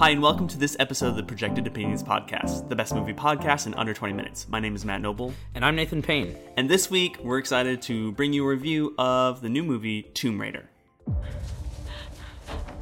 Hi, 0.00 0.08
and 0.08 0.22
welcome 0.22 0.48
to 0.48 0.56
this 0.56 0.78
episode 0.80 1.08
of 1.08 1.16
the 1.16 1.22
Projected 1.22 1.66
Opinions 1.66 2.02
Podcast, 2.02 2.70
the 2.70 2.74
best 2.74 2.94
movie 2.94 3.12
podcast 3.12 3.66
in 3.66 3.74
under 3.74 3.92
20 3.92 4.14
minutes. 4.14 4.48
My 4.48 4.58
name 4.58 4.74
is 4.74 4.82
Matt 4.82 5.02
Noble, 5.02 5.34
And 5.54 5.62
I'm 5.62 5.76
Nathan 5.76 6.00
Payne. 6.00 6.36
and 6.56 6.70
this 6.70 6.90
week 6.90 7.18
we're 7.22 7.36
excited 7.36 7.82
to 7.82 8.12
bring 8.12 8.32
you 8.32 8.42
a 8.44 8.48
review 8.48 8.94
of 8.96 9.42
the 9.42 9.50
new 9.50 9.62
movie 9.62 10.04
Tomb 10.14 10.40
Raider. 10.40 10.70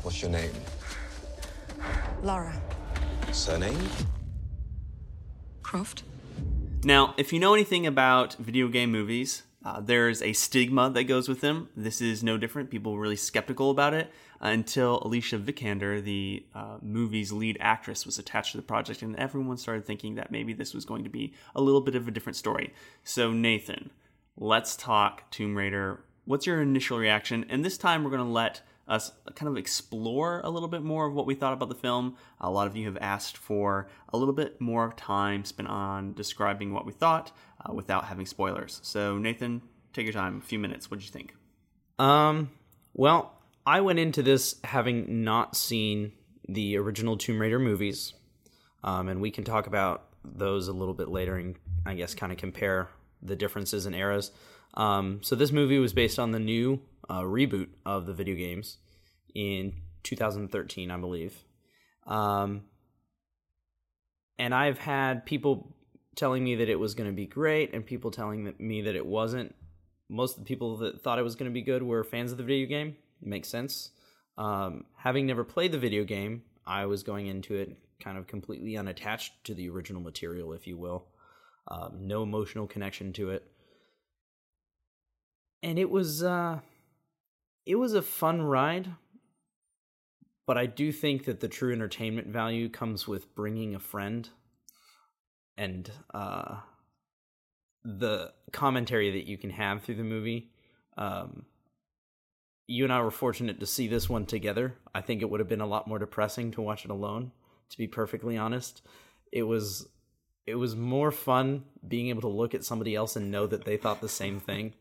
What's 0.02 0.22
your 0.22 0.30
name? 0.30 0.52
Laura 2.22 2.54
Surname? 3.32 3.88
Croft. 5.64 6.04
Now, 6.84 7.14
if 7.16 7.32
you 7.32 7.40
know 7.40 7.52
anything 7.52 7.84
about 7.84 8.34
video 8.34 8.68
game 8.68 8.92
movies, 8.92 9.42
uh, 9.64 9.80
there's 9.80 10.22
a 10.22 10.32
stigma 10.32 10.88
that 10.90 11.04
goes 11.04 11.28
with 11.28 11.40
them. 11.40 11.68
This 11.76 12.00
is 12.00 12.22
no 12.22 12.38
different. 12.38 12.70
People 12.70 12.92
were 12.92 13.00
really 13.00 13.16
skeptical 13.16 13.70
about 13.70 13.92
it 13.92 14.10
uh, 14.40 14.48
until 14.48 15.02
Alicia 15.02 15.38
Vikander, 15.38 16.02
the 16.02 16.44
uh, 16.54 16.78
movie's 16.80 17.32
lead 17.32 17.56
actress, 17.60 18.06
was 18.06 18.18
attached 18.18 18.52
to 18.52 18.56
the 18.58 18.62
project, 18.62 19.02
and 19.02 19.16
everyone 19.16 19.56
started 19.56 19.84
thinking 19.84 20.14
that 20.14 20.30
maybe 20.30 20.52
this 20.52 20.74
was 20.74 20.84
going 20.84 21.02
to 21.04 21.10
be 21.10 21.34
a 21.56 21.60
little 21.60 21.80
bit 21.80 21.96
of 21.96 22.06
a 22.06 22.12
different 22.12 22.36
story. 22.36 22.72
So, 23.02 23.32
Nathan, 23.32 23.90
let's 24.36 24.76
talk 24.76 25.28
Tomb 25.30 25.56
Raider. 25.56 26.04
What's 26.24 26.46
your 26.46 26.62
initial 26.62 26.98
reaction? 26.98 27.44
And 27.48 27.64
this 27.64 27.78
time 27.78 28.04
we're 28.04 28.10
going 28.10 28.24
to 28.24 28.30
let 28.30 28.60
us 28.86 29.12
kind 29.34 29.48
of 29.48 29.56
explore 29.56 30.40
a 30.44 30.50
little 30.50 30.68
bit 30.68 30.82
more 30.82 31.06
of 31.06 31.14
what 31.14 31.26
we 31.26 31.34
thought 31.34 31.52
about 31.52 31.68
the 31.68 31.74
film. 31.74 32.16
A 32.40 32.50
lot 32.50 32.66
of 32.66 32.76
you 32.76 32.86
have 32.86 32.96
asked 33.00 33.36
for 33.36 33.88
a 34.12 34.16
little 34.16 34.32
bit 34.32 34.60
more 34.60 34.94
time 34.96 35.44
spent 35.44 35.68
on 35.68 36.14
describing 36.14 36.72
what 36.72 36.86
we 36.86 36.92
thought 36.92 37.30
uh, 37.64 37.72
without 37.72 38.04
having 38.04 38.26
spoilers. 38.26 38.80
So, 38.82 39.18
Nathan, 39.18 39.62
take 39.92 40.04
your 40.04 40.12
time. 40.12 40.38
A 40.38 40.40
few 40.40 40.58
minutes. 40.58 40.90
What 40.90 41.00
did 41.00 41.06
you 41.06 41.12
think? 41.12 41.34
Um, 41.98 42.50
well, 42.94 43.34
I 43.66 43.80
went 43.80 43.98
into 43.98 44.22
this 44.22 44.56
having 44.64 45.24
not 45.24 45.56
seen 45.56 46.12
the 46.48 46.76
original 46.78 47.16
Tomb 47.16 47.40
Raider 47.40 47.58
movies, 47.58 48.14
um, 48.82 49.08
and 49.08 49.20
we 49.20 49.30
can 49.30 49.44
talk 49.44 49.66
about 49.66 50.04
those 50.24 50.68
a 50.68 50.72
little 50.72 50.94
bit 50.94 51.08
later 51.08 51.36
and 51.36 51.56
I 51.86 51.94
guess 51.94 52.14
kind 52.14 52.32
of 52.32 52.38
compare 52.38 52.88
the 53.22 53.36
differences 53.36 53.86
in 53.86 53.94
eras. 53.94 54.30
Um, 54.74 55.20
so 55.22 55.34
this 55.34 55.52
movie 55.52 55.78
was 55.78 55.92
based 55.92 56.18
on 56.18 56.30
the 56.32 56.38
new 56.38 56.80
uh, 57.08 57.22
reboot 57.22 57.68
of 57.84 58.06
the 58.06 58.12
video 58.12 58.36
games 58.36 58.78
in 59.34 59.74
2013, 60.02 60.90
I 60.90 60.96
believe. 60.96 61.44
Um, 62.06 62.62
and 64.38 64.54
I've 64.54 64.78
had 64.78 65.26
people 65.26 65.74
telling 66.18 66.44
me 66.44 66.56
that 66.56 66.68
it 66.68 66.78
was 66.78 66.94
going 66.94 67.08
to 67.08 67.16
be 67.16 67.26
great, 67.26 67.72
and 67.72 67.86
people 67.86 68.10
telling 68.10 68.52
me 68.58 68.82
that 68.82 68.96
it 68.96 69.06
wasn't. 69.06 69.54
Most 70.10 70.36
of 70.36 70.44
the 70.44 70.48
people 70.48 70.76
that 70.78 71.00
thought 71.00 71.18
it 71.18 71.22
was 71.22 71.36
going 71.36 71.50
to 71.50 71.54
be 71.54 71.62
good 71.62 71.82
were 71.82 72.02
fans 72.02 72.32
of 72.32 72.38
the 72.38 72.44
video 72.44 72.66
game. 72.66 72.96
It 73.22 73.28
makes 73.28 73.48
sense. 73.48 73.90
Um, 74.36 74.84
having 74.96 75.26
never 75.26 75.44
played 75.44 75.72
the 75.72 75.78
video 75.78 76.04
game, 76.04 76.42
I 76.66 76.86
was 76.86 77.02
going 77.02 77.26
into 77.26 77.54
it 77.54 77.76
kind 78.00 78.18
of 78.18 78.26
completely 78.26 78.76
unattached 78.76 79.32
to 79.44 79.54
the 79.54 79.68
original 79.68 80.02
material, 80.02 80.52
if 80.52 80.66
you 80.66 80.76
will. 80.76 81.06
Um, 81.68 82.06
no 82.06 82.22
emotional 82.22 82.66
connection 82.66 83.12
to 83.14 83.30
it, 83.30 83.44
and 85.62 85.78
it 85.78 85.90
was 85.90 86.22
uh, 86.22 86.60
it 87.66 87.76
was 87.76 87.94
a 87.94 88.02
fun 88.02 88.42
ride. 88.42 88.88
But 90.46 90.56
I 90.56 90.64
do 90.64 90.92
think 90.92 91.26
that 91.26 91.40
the 91.40 91.48
true 91.48 91.74
entertainment 91.74 92.28
value 92.28 92.70
comes 92.70 93.06
with 93.06 93.34
bringing 93.34 93.74
a 93.74 93.78
friend 93.78 94.30
and 95.58 95.90
uh, 96.14 96.56
the 97.84 98.32
commentary 98.52 99.10
that 99.10 99.26
you 99.26 99.36
can 99.36 99.50
have 99.50 99.82
through 99.82 99.96
the 99.96 100.04
movie. 100.04 100.50
Um, 100.96 101.44
you 102.66 102.84
and 102.84 102.92
I 102.92 103.02
were 103.02 103.10
fortunate 103.10 103.60
to 103.60 103.66
see 103.66 103.88
this 103.88 104.08
one 104.08 104.24
together. 104.24 104.76
I 104.94 105.00
think 105.00 105.20
it 105.20 105.28
would 105.28 105.40
have 105.40 105.48
been 105.48 105.60
a 105.60 105.66
lot 105.66 105.88
more 105.88 105.98
depressing 105.98 106.52
to 106.52 106.62
watch 106.62 106.84
it 106.84 106.90
alone. 106.90 107.32
To 107.70 107.78
be 107.78 107.86
perfectly 107.86 108.38
honest, 108.38 108.82
it 109.32 109.42
was 109.42 109.88
it 110.46 110.54
was 110.54 110.74
more 110.74 111.10
fun 111.10 111.64
being 111.86 112.08
able 112.08 112.22
to 112.22 112.28
look 112.28 112.54
at 112.54 112.64
somebody 112.64 112.94
else 112.94 113.16
and 113.16 113.30
know 113.30 113.46
that 113.46 113.64
they 113.64 113.76
thought 113.76 114.00
the 114.00 114.08
same 114.08 114.40
thing. 114.40 114.72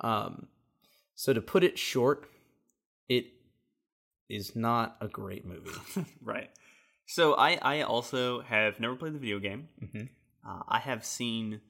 Um, 0.00 0.46
so 1.14 1.34
to 1.34 1.42
put 1.42 1.62
it 1.62 1.78
short, 1.78 2.30
it 3.08 3.26
is 4.30 4.56
not 4.56 4.96
a 5.00 5.08
great 5.08 5.44
movie. 5.44 5.70
Right. 6.22 6.50
So, 7.06 7.34
I, 7.34 7.58
I 7.60 7.82
also 7.82 8.40
have 8.42 8.80
never 8.80 8.96
played 8.96 9.14
the 9.14 9.18
video 9.18 9.38
game. 9.38 9.68
Mhm. 9.82 10.08
Uh, 10.46 10.62
I 10.68 10.78
have 10.78 11.04
seen 11.04 11.60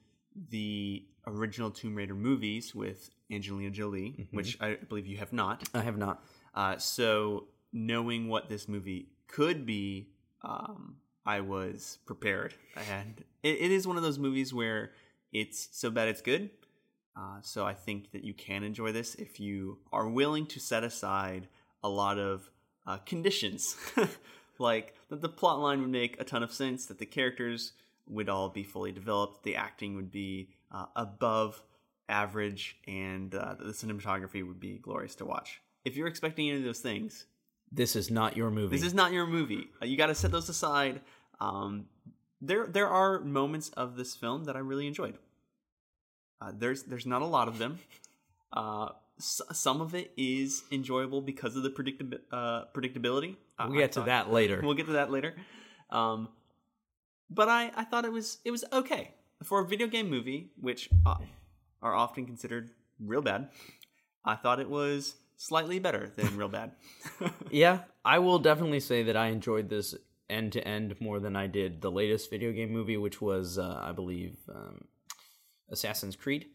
the 0.49 1.05
original 1.27 1.71
Tomb 1.71 1.95
Raider 1.95 2.13
movies 2.15 2.75
with 2.75 3.09
Angelina 3.31 3.69
Jolie, 3.71 4.27
which 4.31 4.57
I 4.61 4.75
believe 4.75 5.07
you 5.07 5.17
have 5.17 5.33
not. 5.33 5.67
I 5.73 5.81
have 5.81 5.97
not. 5.97 6.23
Uh, 6.53 6.77
so 6.77 7.47
knowing 7.73 8.27
what 8.27 8.49
this 8.49 8.67
movie 8.67 9.09
could 9.27 9.65
be, 9.65 10.09
um, 10.41 10.97
I 11.25 11.39
was 11.41 11.99
prepared. 12.05 12.53
And 12.89 13.23
it, 13.43 13.57
it 13.61 13.71
is 13.71 13.87
one 13.87 13.97
of 13.97 14.03
those 14.03 14.19
movies 14.19 14.53
where 14.53 14.91
it's 15.31 15.69
so 15.71 15.89
bad 15.89 16.07
it's 16.09 16.21
good. 16.21 16.49
Uh, 17.17 17.39
so 17.41 17.65
I 17.65 17.73
think 17.73 18.11
that 18.11 18.23
you 18.23 18.33
can 18.33 18.63
enjoy 18.63 18.91
this 18.91 19.15
if 19.15 19.39
you 19.39 19.79
are 19.91 20.07
willing 20.07 20.45
to 20.47 20.59
set 20.59 20.83
aside 20.83 21.47
a 21.81 21.89
lot 21.89 22.19
of 22.19 22.49
uh, 22.85 22.97
conditions, 22.97 23.75
like 24.59 24.93
that 25.09 25.21
the 25.21 25.29
plot 25.29 25.59
line 25.59 25.81
would 25.81 25.89
make 25.89 26.19
a 26.19 26.23
ton 26.23 26.43
of 26.43 26.51
sense, 26.53 26.85
that 26.87 26.97
the 26.99 27.05
characters 27.05 27.73
would 28.07 28.29
all 28.29 28.49
be 28.49 28.63
fully 28.63 28.91
developed, 28.91 29.43
the 29.43 29.55
acting 29.55 29.95
would 29.95 30.11
be 30.11 30.49
uh, 30.71 30.85
above 30.95 31.61
average, 32.07 32.77
and 32.87 33.33
uh, 33.33 33.55
the 33.59 33.71
cinematography 33.73 34.45
would 34.47 34.59
be 34.59 34.77
glorious 34.77 35.15
to 35.15 35.25
watch. 35.25 35.61
If 35.83 35.95
you're 35.95 36.07
expecting 36.07 36.49
any 36.49 36.59
of 36.59 36.63
those 36.63 36.79
things, 36.79 37.25
This 37.71 37.95
is 37.95 38.11
not 38.11 38.37
your 38.37 38.51
movie. 38.51 38.75
this 38.75 38.85
is 38.85 38.93
not 38.93 39.11
your 39.11 39.25
movie. 39.25 39.67
Uh, 39.81 39.85
you 39.85 39.97
got 39.97 40.07
to 40.07 40.15
set 40.15 40.31
those 40.31 40.49
aside. 40.49 41.01
Um, 41.39 41.85
there, 42.41 42.67
there 42.67 42.87
are 42.87 43.19
moments 43.21 43.69
of 43.69 43.95
this 43.97 44.15
film 44.15 44.43
that 44.45 44.55
I 44.55 44.59
really 44.59 44.85
enjoyed. 44.87 45.17
Uh, 46.39 46.51
there's, 46.55 46.83
there's 46.83 47.05
not 47.07 47.21
a 47.23 47.25
lot 47.25 47.47
of 47.47 47.57
them. 47.57 47.79
S- 49.17 49.41
some 49.53 49.81
of 49.81 49.95
it 49.95 50.11
is 50.17 50.63
enjoyable 50.71 51.21
because 51.21 51.55
of 51.55 51.63
the 51.63 51.69
predictab- 51.69 52.19
uh, 52.31 52.65
predictability. 52.75 53.35
We'll 53.59 53.73
I 53.73 53.77
get 53.77 53.91
to 53.93 53.99
thought- 54.01 54.05
that 54.07 54.31
later. 54.31 54.59
We'll 54.63 54.73
get 54.73 54.87
to 54.87 54.93
that 54.93 55.11
later. 55.11 55.35
Um, 55.89 56.29
but 57.29 57.47
I, 57.49 57.71
I 57.75 57.83
thought 57.85 58.05
it 58.05 58.11
was 58.11 58.39
it 58.45 58.51
was 58.51 58.63
okay 58.73 59.13
for 59.43 59.61
a 59.61 59.65
video 59.67 59.87
game 59.87 60.09
movie, 60.09 60.51
which 60.59 60.89
uh, 61.05 61.15
are 61.81 61.93
often 61.95 62.25
considered 62.25 62.69
real 62.99 63.21
bad. 63.21 63.49
I 64.23 64.35
thought 64.35 64.59
it 64.59 64.69
was 64.69 65.15
slightly 65.37 65.79
better 65.79 66.11
than 66.15 66.35
real 66.37 66.47
bad. 66.49 66.71
yeah, 67.51 67.79
I 68.03 68.19
will 68.19 68.39
definitely 68.39 68.79
say 68.79 69.03
that 69.03 69.15
I 69.17 69.27
enjoyed 69.27 69.69
this 69.69 69.95
end 70.29 70.53
to 70.53 70.67
end 70.67 70.95
more 70.99 71.19
than 71.19 71.35
I 71.35 71.47
did 71.47 71.81
the 71.81 71.91
latest 71.91 72.29
video 72.29 72.51
game 72.51 72.71
movie, 72.71 72.97
which 72.97 73.21
was, 73.21 73.59
uh, 73.59 73.79
I 73.81 73.91
believe, 73.91 74.37
um, 74.53 74.85
Assassin's 75.69 76.15
Creed. 76.15 76.47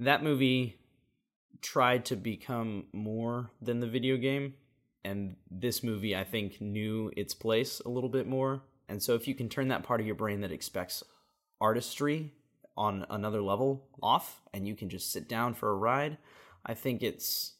That 0.00 0.22
movie 0.22 0.76
tried 1.60 2.04
to 2.06 2.16
become 2.16 2.86
more 2.92 3.50
than 3.60 3.80
the 3.80 3.86
video 3.86 4.16
game, 4.16 4.54
and 5.04 5.36
this 5.50 5.82
movie, 5.82 6.16
I 6.16 6.24
think, 6.24 6.60
knew 6.60 7.10
its 7.16 7.34
place 7.34 7.80
a 7.80 7.88
little 7.88 8.10
bit 8.10 8.26
more. 8.26 8.62
And 8.88 9.02
so, 9.02 9.14
if 9.14 9.28
you 9.28 9.34
can 9.34 9.48
turn 9.48 9.68
that 9.68 9.82
part 9.82 10.00
of 10.00 10.06
your 10.06 10.14
brain 10.14 10.40
that 10.40 10.52
expects 10.52 11.02
artistry 11.60 12.32
on 12.76 13.04
another 13.10 13.42
level 13.42 13.88
off, 14.02 14.40
and 14.52 14.66
you 14.66 14.74
can 14.74 14.88
just 14.88 15.12
sit 15.12 15.28
down 15.28 15.54
for 15.54 15.70
a 15.70 15.74
ride, 15.74 16.18
I 16.64 16.74
think 16.74 17.02
it's 17.02 17.54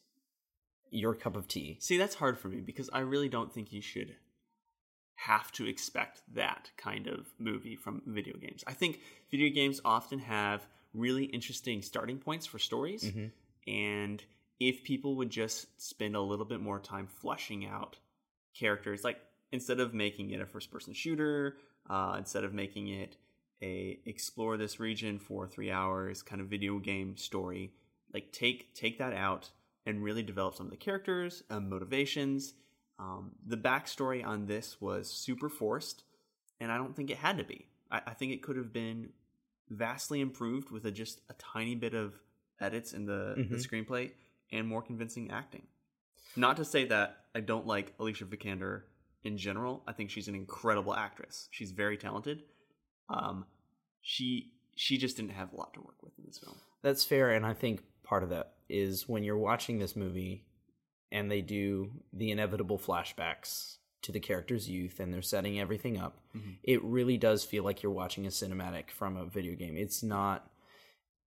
your 0.91 1.13
cup 1.13 1.35
of 1.35 1.47
tea. 1.47 1.77
See, 1.79 1.97
that's 1.97 2.15
hard 2.15 2.39
for 2.39 2.47
me 2.47 2.61
because 2.61 2.89
I 2.91 2.99
really 2.99 3.29
don't 3.29 3.53
think 3.53 3.71
you 3.71 3.81
should 3.81 4.15
have 5.15 5.51
to 5.51 5.67
expect 5.67 6.21
that 6.33 6.71
kind 6.77 7.07
of 7.07 7.27
movie 7.37 7.75
from 7.75 8.01
video 8.05 8.37
games. 8.37 8.63
I 8.65 8.73
think 8.73 9.01
video 9.29 9.53
games 9.53 9.81
often 9.83 10.19
have 10.19 10.65
really 10.93 11.25
interesting 11.25 11.81
starting 11.81 12.17
points 12.17 12.45
for 12.45 12.57
stories. 12.57 13.03
Mm-hmm. 13.03 13.25
And 13.67 14.23
if 14.59 14.83
people 14.83 15.15
would 15.17 15.29
just 15.29 15.81
spend 15.81 16.15
a 16.15 16.21
little 16.21 16.45
bit 16.45 16.59
more 16.59 16.79
time 16.79 17.07
fleshing 17.07 17.65
out 17.65 17.97
characters, 18.57 19.03
like 19.03 19.17
instead 19.51 19.79
of 19.79 19.93
making 19.93 20.31
it 20.31 20.41
a 20.41 20.45
first 20.45 20.71
person 20.71 20.93
shooter, 20.93 21.57
uh, 21.89 22.15
instead 22.17 22.43
of 22.43 22.53
making 22.53 22.89
it 22.89 23.17
a 23.61 23.99
explore 24.05 24.57
this 24.57 24.79
region 24.79 25.19
for 25.19 25.47
three 25.47 25.71
hours 25.71 26.21
kind 26.21 26.41
of 26.41 26.47
video 26.47 26.79
game 26.79 27.17
story, 27.17 27.71
like 28.13 28.31
take 28.31 28.73
take 28.73 28.99
that 28.99 29.13
out 29.13 29.49
and 29.85 30.03
really 30.03 30.23
develop 30.23 30.55
some 30.55 30.67
of 30.67 30.71
the 30.71 30.77
characters, 30.77 31.43
um, 31.49 31.69
motivations. 31.69 32.53
Um, 32.99 33.31
the 33.45 33.57
backstory 33.57 34.25
on 34.25 34.45
this 34.45 34.81
was 34.81 35.09
super 35.09 35.49
forced, 35.49 36.03
and 36.59 36.71
I 36.71 36.77
don't 36.77 36.95
think 36.95 37.09
it 37.09 37.17
had 37.17 37.37
to 37.37 37.45
be. 37.45 37.65
I, 37.89 38.01
I 38.07 38.13
think 38.13 38.33
it 38.33 38.43
could 38.43 38.57
have 38.57 38.73
been 38.73 39.09
vastly 39.69 40.19
improved 40.19 40.69
with 40.69 40.85
a, 40.85 40.91
just 40.91 41.21
a 41.29 41.33
tiny 41.33 41.75
bit 41.75 41.93
of 41.93 42.19
edits 42.61 42.93
in 42.93 43.05
the, 43.05 43.35
the 43.49 43.55
screenplay 43.57 44.11
and 44.51 44.67
more 44.67 44.81
convincing 44.81 45.31
acting. 45.31 45.63
Not 46.35 46.57
to 46.57 46.65
say 46.65 46.85
that 46.85 47.17
I 47.35 47.39
don't 47.39 47.65
like 47.67 47.93
Alicia 47.99 48.25
Vikander 48.25 48.81
in 49.23 49.37
general. 49.37 49.83
I 49.87 49.93
think 49.93 50.09
she's 50.09 50.27
an 50.27 50.35
incredible 50.35 50.93
actress. 50.93 51.47
She's 51.51 51.71
very 51.71 51.97
talented. 51.97 52.43
Um, 53.09 53.45
she 54.01 54.51
she 54.75 54.97
just 54.97 55.17
didn't 55.17 55.31
have 55.31 55.51
a 55.51 55.57
lot 55.57 55.73
to 55.73 55.81
work 55.81 56.01
with 56.01 56.13
in 56.17 56.25
this 56.25 56.37
film. 56.37 56.55
That's 56.81 57.03
fair, 57.03 57.31
and 57.31 57.45
I 57.45 57.53
think 57.53 57.81
part 58.03 58.23
of 58.23 58.29
that 58.29 58.53
is 58.69 59.09
when 59.09 59.23
you're 59.23 59.37
watching 59.37 59.79
this 59.79 59.95
movie 59.95 60.45
and 61.11 61.29
they 61.29 61.41
do 61.41 61.91
the 62.13 62.31
inevitable 62.31 62.79
flashbacks 62.79 63.77
to 64.03 64.11
the 64.11 64.19
character's 64.19 64.69
youth 64.69 64.99
and 64.99 65.13
they're 65.13 65.21
setting 65.21 65.59
everything 65.59 65.97
up, 65.99 66.19
it 66.63 66.81
really 66.83 67.17
does 67.17 67.43
feel 67.43 67.63
like 67.63 67.83
you're 67.83 67.91
watching 67.91 68.25
a 68.25 68.29
cinematic 68.29 68.91
from 68.91 69.17
a 69.17 69.25
video 69.25 69.55
game. 69.55 69.75
It's 69.75 70.03
not 70.03 70.49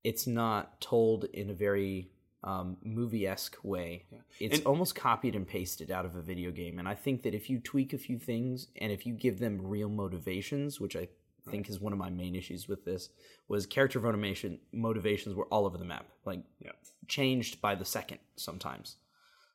it's 0.05 0.27
not 0.27 0.81
told 0.81 1.25
in 1.25 1.51
a 1.51 1.55
very 1.55 2.11
um, 2.45 2.77
movie 2.83 3.25
esque 3.27 3.57
way. 3.63 4.05
It's 4.41 4.59
And- 4.59 4.67
almost 4.67 4.97
copied 4.97 5.37
and 5.37 5.47
pasted 5.47 5.93
out 5.93 6.05
of 6.05 6.17
a 6.17 6.21
video 6.23 6.51
game. 6.51 6.81
And 6.81 6.89
I 6.89 6.95
think 6.95 7.23
that 7.23 7.35
if 7.35 7.49
you 7.49 7.61
tweak 7.61 7.93
a 7.93 7.99
few 7.99 8.19
things 8.19 8.67
and 8.81 8.91
if 8.91 9.07
you 9.07 9.15
give 9.15 9.39
them 9.39 9.61
real 9.65 9.89
motivations, 9.89 10.81
which 10.81 10.97
I 10.97 11.09
think 11.49 11.69
is 11.71 11.79
one 11.81 11.93
of 11.93 12.01
my 12.01 12.11
main 12.11 12.35
issues 12.35 12.67
with 12.69 12.85
this, 12.85 13.11
was 13.47 13.65
character 13.67 14.01
motivation 14.01 14.59
motivations 14.73 15.37
were 15.37 15.47
all 15.47 15.67
over 15.67 15.79
the 15.79 15.85
map, 15.85 16.07
like 16.25 16.41
Yeah. 16.61 16.73
changed 17.07 17.61
by 17.61 17.77
the 17.77 17.85
second 17.85 18.19
sometimes. 18.35 18.97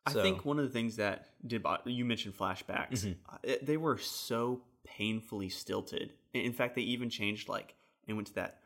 I 0.06 0.14
So- 0.14 0.22
think 0.24 0.46
one 0.46 0.58
of 0.58 0.64
the 0.64 0.72
things 0.72 0.96
that 0.96 1.34
did 1.46 1.66
you 1.86 2.06
mentioned 2.06 2.38
flashbacks. 2.38 3.04
Mm-hmm. 3.06 3.50
uh, 3.52 3.56
they 3.62 3.76
were 3.76 3.98
so 3.98 4.62
painfully 4.86 5.50
stilted. 5.50 6.14
In 6.34 6.54
fact, 6.54 6.76
they 6.76 6.84
even 6.84 7.10
changed 7.10 7.50
like 7.50 7.76
and 8.08 8.16
went 8.16 8.28
to 8.30 8.36
that 8.36 8.62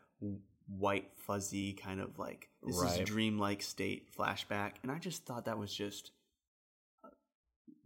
white 0.66 1.10
fuzzy 1.16 1.72
kind 1.72 2.00
of 2.00 2.18
like 2.18 2.48
this 2.62 2.76
is 2.76 2.82
Right. 2.82 3.06
dreamlike 3.06 3.62
state 3.62 4.08
flashback, 4.16 4.72
and 4.82 4.90
I 4.90 4.98
just 4.98 5.24
thought 5.24 5.44
that 5.46 5.58
was 5.58 5.74
just 5.74 6.12
uh, 7.04 7.08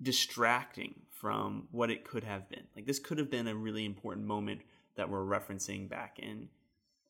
distracting 0.00 0.94
from 1.10 1.68
what 1.70 1.90
it 1.90 2.04
could 2.04 2.24
have 2.24 2.48
been. 2.48 2.64
Like 2.74 2.86
this 2.86 2.98
could 2.98 3.18
have 3.18 3.30
been 3.30 3.48
a 3.48 3.54
really 3.54 3.84
important 3.84 4.26
moment 4.26 4.60
that 4.96 5.08
we're 5.10 5.24
referencing 5.24 5.88
back 5.88 6.18
in 6.18 6.48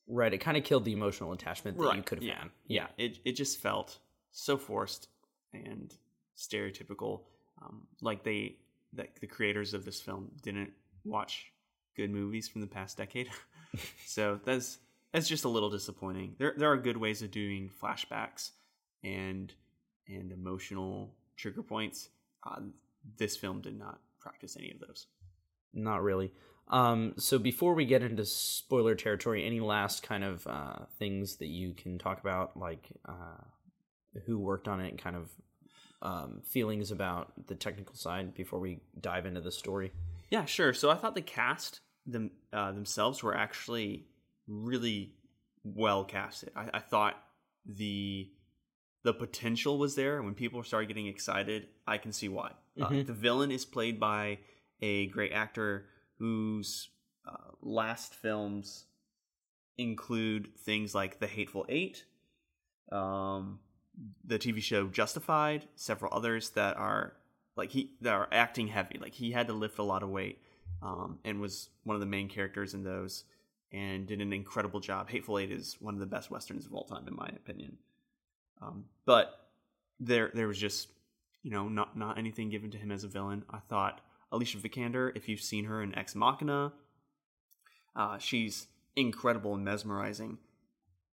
Right, 0.08 0.32
it 0.32 0.38
kind 0.38 0.56
of 0.56 0.62
killed 0.62 0.84
the 0.84 0.92
emotional 0.92 1.32
attachment 1.32 1.76
that 1.78 1.96
you 1.96 2.02
could 2.02 2.18
have 2.18 2.24
yeah. 2.24 2.38
had. 2.38 2.50
Yeah, 2.68 2.86
it 2.96 3.18
it 3.24 3.32
just 3.32 3.60
felt 3.60 3.98
so 4.30 4.56
forced 4.56 5.08
and 5.52 5.92
stereotypical. 6.36 7.22
Um, 7.60 7.88
like 8.00 8.22
they, 8.22 8.56
that 8.92 9.16
the 9.20 9.26
creators 9.26 9.74
of 9.74 9.84
this 9.84 10.00
film 10.00 10.30
didn't 10.42 10.70
watch 11.04 11.46
good 11.96 12.10
movies 12.10 12.46
from 12.46 12.60
the 12.60 12.66
past 12.68 12.98
decade. 12.98 13.30
so 14.06 14.38
that's 14.44 14.78
that's 15.16 15.28
just 15.28 15.46
a 15.46 15.48
little 15.48 15.70
disappointing. 15.70 16.34
There 16.38 16.52
there 16.58 16.70
are 16.70 16.76
good 16.76 16.98
ways 16.98 17.22
of 17.22 17.30
doing 17.30 17.70
flashbacks 17.82 18.50
and 19.02 19.50
and 20.06 20.30
emotional 20.30 21.14
trigger 21.36 21.62
points. 21.62 22.10
Uh, 22.46 22.60
this 23.16 23.34
film 23.34 23.62
did 23.62 23.78
not 23.78 24.00
practice 24.20 24.58
any 24.58 24.70
of 24.72 24.78
those. 24.86 25.06
Not 25.72 26.02
really. 26.02 26.32
Um, 26.68 27.14
so 27.16 27.38
before 27.38 27.72
we 27.72 27.86
get 27.86 28.02
into 28.02 28.26
spoiler 28.26 28.94
territory, 28.94 29.46
any 29.46 29.58
last 29.58 30.02
kind 30.02 30.22
of 30.22 30.46
uh, 30.46 30.84
things 30.98 31.36
that 31.36 31.46
you 31.46 31.72
can 31.72 31.96
talk 31.96 32.20
about, 32.20 32.58
like 32.58 32.86
uh, 33.08 33.42
who 34.26 34.38
worked 34.38 34.68
on 34.68 34.80
it, 34.80 34.90
and 34.90 35.02
kind 35.02 35.16
of 35.16 35.30
um, 36.02 36.42
feelings 36.44 36.90
about 36.90 37.32
the 37.46 37.54
technical 37.54 37.94
side 37.94 38.34
before 38.34 38.60
we 38.60 38.80
dive 39.00 39.24
into 39.24 39.40
the 39.40 39.52
story? 39.52 39.92
Yeah, 40.30 40.44
sure. 40.44 40.74
So 40.74 40.90
I 40.90 40.94
thought 40.96 41.14
the 41.14 41.22
cast 41.22 41.80
them 42.04 42.32
uh, 42.52 42.72
themselves 42.72 43.22
were 43.22 43.34
actually 43.34 44.08
really 44.46 45.12
well 45.64 46.04
casted. 46.04 46.50
I, 46.54 46.68
I 46.74 46.80
thought 46.80 47.16
the 47.64 48.30
the 49.02 49.12
potential 49.12 49.78
was 49.78 49.94
there. 49.94 50.22
When 50.22 50.34
people 50.34 50.62
started 50.62 50.88
getting 50.88 51.06
excited, 51.06 51.68
I 51.86 51.98
can 51.98 52.12
see 52.12 52.28
why. 52.28 52.52
Uh, 52.80 52.88
the 53.02 53.12
villain 53.12 53.50
is 53.50 53.64
played 53.64 53.98
by 53.98 54.38
a 54.82 55.06
great 55.06 55.32
actor 55.32 55.86
whose 56.18 56.88
uh, 57.26 57.52
last 57.62 58.14
films 58.14 58.84
include 59.78 60.56
things 60.58 60.94
like 60.94 61.18
The 61.18 61.26
Hateful 61.26 61.66
Eight, 61.68 62.04
um, 62.90 63.60
the 64.24 64.38
TV 64.38 64.62
show 64.62 64.88
Justified, 64.88 65.66
several 65.74 66.12
others 66.14 66.50
that 66.50 66.76
are 66.76 67.14
like 67.56 67.70
he 67.70 67.92
that 68.02 68.12
are 68.12 68.28
acting 68.32 68.68
heavy. 68.68 68.98
Like 69.00 69.14
he 69.14 69.32
had 69.32 69.46
to 69.48 69.52
lift 69.52 69.78
a 69.78 69.82
lot 69.82 70.02
of 70.02 70.10
weight, 70.10 70.40
um, 70.82 71.18
and 71.24 71.40
was 71.40 71.70
one 71.84 71.94
of 71.94 72.00
the 72.00 72.06
main 72.06 72.28
characters 72.28 72.74
in 72.74 72.84
those, 72.84 73.24
and 73.72 74.06
did 74.06 74.20
an 74.20 74.32
incredible 74.32 74.80
job. 74.80 75.08
Hateful 75.08 75.38
Eight 75.38 75.50
is 75.50 75.76
one 75.80 75.94
of 75.94 76.00
the 76.00 76.06
best 76.06 76.30
westerns 76.30 76.66
of 76.66 76.74
all 76.74 76.84
time, 76.84 77.06
in 77.08 77.16
my 77.16 77.28
opinion. 77.28 77.78
Um, 78.62 78.84
but 79.04 79.48
there, 80.00 80.30
there 80.34 80.48
was 80.48 80.58
just 80.58 80.88
you 81.42 81.50
know 81.50 81.68
not 81.68 81.96
not 81.96 82.18
anything 82.18 82.48
given 82.50 82.70
to 82.72 82.78
him 82.78 82.90
as 82.90 83.04
a 83.04 83.08
villain. 83.08 83.44
I 83.50 83.58
thought 83.58 84.00
Alicia 84.32 84.58
Vikander, 84.58 85.12
if 85.14 85.28
you've 85.28 85.40
seen 85.40 85.64
her 85.66 85.82
in 85.82 85.96
Ex 85.96 86.14
Machina, 86.14 86.72
uh, 87.94 88.18
she's 88.18 88.66
incredible 88.96 89.54
and 89.54 89.64
mesmerizing. 89.64 90.38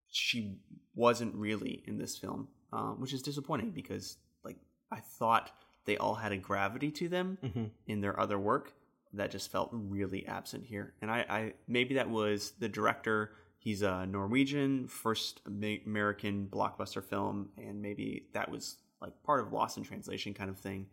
She 0.08 0.58
wasn't 0.94 1.34
really 1.34 1.82
in 1.86 1.98
this 1.98 2.16
film, 2.16 2.48
um, 2.72 3.00
which 3.00 3.12
is 3.12 3.22
disappointing 3.22 3.70
because 3.70 4.16
like 4.44 4.56
I 4.90 5.00
thought 5.00 5.50
they 5.84 5.96
all 5.96 6.14
had 6.14 6.32
a 6.32 6.36
gravity 6.36 6.90
to 6.92 7.08
them 7.08 7.38
in 7.86 8.00
their 8.00 8.18
other 8.18 8.38
work 8.38 8.72
that 9.12 9.30
just 9.30 9.50
felt 9.50 9.70
really 9.72 10.26
absent 10.26 10.64
here. 10.64 10.94
And 11.02 11.10
I, 11.10 11.24
I 11.28 11.52
maybe 11.66 11.94
that 11.94 12.08
was 12.08 12.52
the 12.58 12.68
director. 12.68 13.32
He's 13.58 13.82
a 13.82 14.06
Norwegian, 14.06 14.86
first 14.86 15.40
American 15.46 16.48
blockbuster 16.50 17.04
film, 17.04 17.50
and 17.58 17.82
maybe 17.82 18.26
that 18.32 18.50
was 18.50 18.76
like 19.02 19.12
part 19.22 19.40
of 19.40 19.52
Lost 19.52 19.76
in 19.76 19.84
Translation 19.84 20.32
kind 20.32 20.48
of 20.48 20.58
thing. 20.58 20.86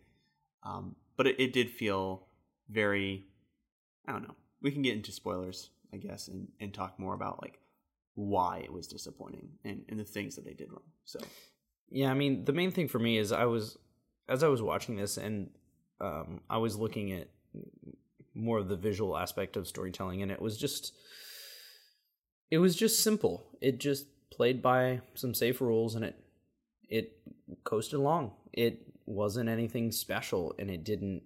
Um, 0.63 0.95
but 1.15 1.27
it, 1.27 1.39
it 1.39 1.53
did 1.53 1.69
feel 1.69 2.27
very, 2.69 3.25
I 4.07 4.11
don't 4.11 4.23
know. 4.23 4.35
We 4.61 4.71
can 4.71 4.81
get 4.81 4.95
into 4.95 5.11
spoilers, 5.11 5.69
I 5.93 5.97
guess, 5.97 6.27
and, 6.27 6.47
and 6.59 6.73
talk 6.73 6.99
more 6.99 7.13
about 7.13 7.41
like 7.41 7.59
why 8.15 8.57
it 8.63 8.73
was 8.73 8.87
disappointing 8.87 9.49
and, 9.63 9.83
and 9.87 9.99
the 9.99 10.03
things 10.03 10.35
that 10.35 10.43
they 10.43 10.53
did 10.53 10.71
wrong. 10.71 10.81
So 11.05 11.19
Yeah, 11.89 12.11
I 12.11 12.15
mean, 12.15 12.45
the 12.45 12.53
main 12.53 12.71
thing 12.71 12.87
for 12.87 12.99
me 12.99 13.17
is 13.17 13.31
I 13.31 13.45
was 13.45 13.77
as 14.27 14.43
I 14.43 14.47
was 14.47 14.61
watching 14.61 14.97
this 14.97 15.17
and 15.17 15.51
um, 16.01 16.41
I 16.49 16.57
was 16.57 16.75
looking 16.75 17.13
at 17.13 17.29
more 18.37 18.59
of 18.59 18.67
the 18.69 18.77
visual 18.77 19.17
aspect 19.17 19.57
of 19.57 19.67
storytelling, 19.67 20.21
and 20.21 20.31
it 20.31 20.41
was 20.41 20.57
just 20.57 20.93
it 22.49 22.59
was 22.59 22.75
just 22.75 23.03
simple. 23.03 23.45
It 23.61 23.79
just 23.79 24.05
played 24.31 24.61
by 24.61 25.01
some 25.15 25.33
safe 25.33 25.59
rules, 25.61 25.95
and 25.95 26.05
it 26.05 26.15
it 26.89 27.17
coasted 27.63 27.99
along. 27.99 28.31
It 28.53 28.87
wasn't 29.05 29.49
anything 29.49 29.91
special, 29.91 30.53
and 30.59 30.69
it 30.69 30.83
didn't 30.83 31.23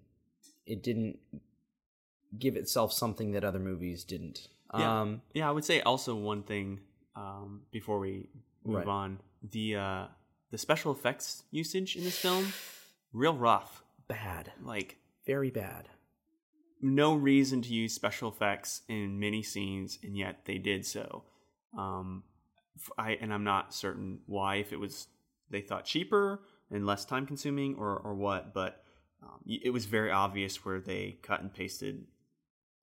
it 0.65 0.81
didn't 0.83 1.19
give 2.37 2.55
itself 2.55 2.93
something 2.93 3.31
that 3.33 3.43
other 3.43 3.59
movies 3.59 4.03
didn't. 4.03 4.47
Yeah. 4.77 5.01
Um, 5.01 5.21
Yeah, 5.33 5.49
I 5.49 5.51
would 5.51 5.65
say 5.65 5.81
also 5.81 6.15
one 6.15 6.43
thing 6.43 6.79
um, 7.15 7.63
before 7.71 7.99
we 7.99 8.29
move 8.63 8.77
Right. 8.77 8.87
on 8.87 9.19
the 9.43 9.75
uh, 9.75 10.05
the 10.51 10.57
special 10.57 10.91
effects 10.93 11.43
usage 11.51 11.95
in 11.97 12.03
this 12.03 12.17
film 12.17 12.53
real 13.13 13.35
rough. 13.35 13.83
bad, 14.07 14.51
Like 14.63 14.97
very 15.25 15.49
bad. 15.51 15.89
No 16.81 17.15
reason 17.15 17.61
to 17.63 17.69
use 17.73 17.93
special 17.93 18.29
effects 18.29 18.81
in 18.87 19.19
many 19.19 19.43
scenes, 19.43 19.99
and 20.03 20.17
yet 20.17 20.45
they 20.45 20.57
did 20.57 20.85
so. 20.85 21.23
Um, 21.77 22.23
I 22.97 23.11
and 23.21 23.33
I'm 23.33 23.43
not 23.43 23.73
certain 23.73 24.19
why. 24.25 24.55
If 24.55 24.73
it 24.73 24.79
was 24.79 25.07
they 25.49 25.61
thought 25.61 25.85
cheaper 25.85 26.41
and 26.71 26.85
less 26.85 27.05
time 27.05 27.25
consuming, 27.25 27.75
or 27.75 27.97
or 27.97 28.13
what, 28.15 28.53
but 28.53 28.83
um, 29.23 29.39
it 29.45 29.71
was 29.71 29.85
very 29.85 30.11
obvious 30.11 30.65
where 30.65 30.79
they 30.79 31.17
cut 31.21 31.41
and 31.41 31.53
pasted 31.53 32.05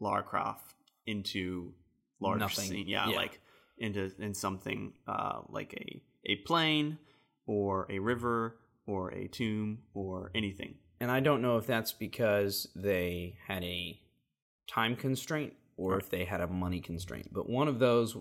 Lara 0.01 0.23
Croft 0.23 0.75
into 1.07 1.73
large 2.21 2.39
Nothing. 2.41 2.65
scene. 2.67 2.87
Yeah, 2.89 3.09
Yeah. 3.09 3.17
like 3.17 3.41
into 3.79 4.11
in 4.19 4.35
something 4.35 4.93
uh, 5.07 5.41
like 5.49 5.75
a 5.75 6.03
a 6.33 6.37
plane 6.37 6.99
or 7.47 7.87
a 7.91 7.99
river 7.99 8.59
or 8.87 9.11
a 9.13 9.27
tomb 9.29 9.79
or 9.95 10.31
anything. 10.35 10.75
And 11.01 11.11
I 11.11 11.21
don't 11.21 11.43
know 11.43 11.59
if 11.59 11.67
that's 11.67 11.93
because 11.93 12.69
they 12.75 13.37
had 13.47 13.63
a 13.63 14.01
time 14.69 14.97
constraint 14.97 15.53
or 15.77 15.97
if 15.97 16.11
they 16.11 16.25
had 16.25 16.41
a 16.41 16.49
money 16.49 16.81
constraint, 16.81 17.29
but 17.33 17.49
one 17.49 17.69
of 17.69 17.79
those 17.79 18.17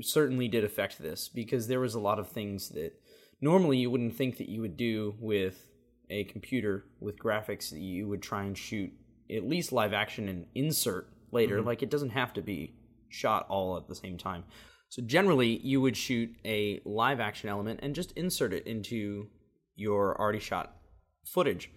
certainly 0.00 0.48
did 0.48 0.64
affect 0.64 0.98
this 0.98 1.28
because 1.28 1.68
there 1.68 1.80
was 1.80 1.94
a 1.94 2.00
lot 2.00 2.18
of 2.18 2.28
things 2.28 2.70
that 2.70 2.92
normally 3.40 3.78
you 3.78 3.90
wouldn't 3.90 4.16
think 4.16 4.38
that 4.38 4.48
you 4.48 4.60
would 4.60 4.76
do 4.76 5.14
with 5.20 5.68
a 6.10 6.24
computer 6.24 6.84
with 7.00 7.18
graphics 7.18 7.70
that 7.70 7.80
you 7.80 8.08
would 8.08 8.22
try 8.22 8.42
and 8.42 8.56
shoot 8.56 8.92
at 9.30 9.48
least 9.48 9.72
live 9.72 9.92
action 9.92 10.28
and 10.28 10.46
insert 10.54 11.08
later. 11.30 11.58
Mm-hmm. 11.58 11.66
Like 11.68 11.82
it 11.82 11.90
doesn't 11.90 12.10
have 12.10 12.32
to 12.34 12.42
be 12.42 12.74
shot 13.08 13.46
all 13.48 13.76
at 13.76 13.88
the 13.88 13.94
same 13.94 14.18
time. 14.18 14.44
So 14.88 15.00
generally 15.02 15.58
you 15.58 15.80
would 15.80 15.96
shoot 15.96 16.34
a 16.44 16.80
live 16.84 17.20
action 17.20 17.48
element 17.48 17.80
and 17.82 17.94
just 17.94 18.12
insert 18.12 18.52
it 18.52 18.66
into 18.66 19.28
your 19.74 20.18
already 20.20 20.38
shot 20.38 20.76
footage 21.24 21.70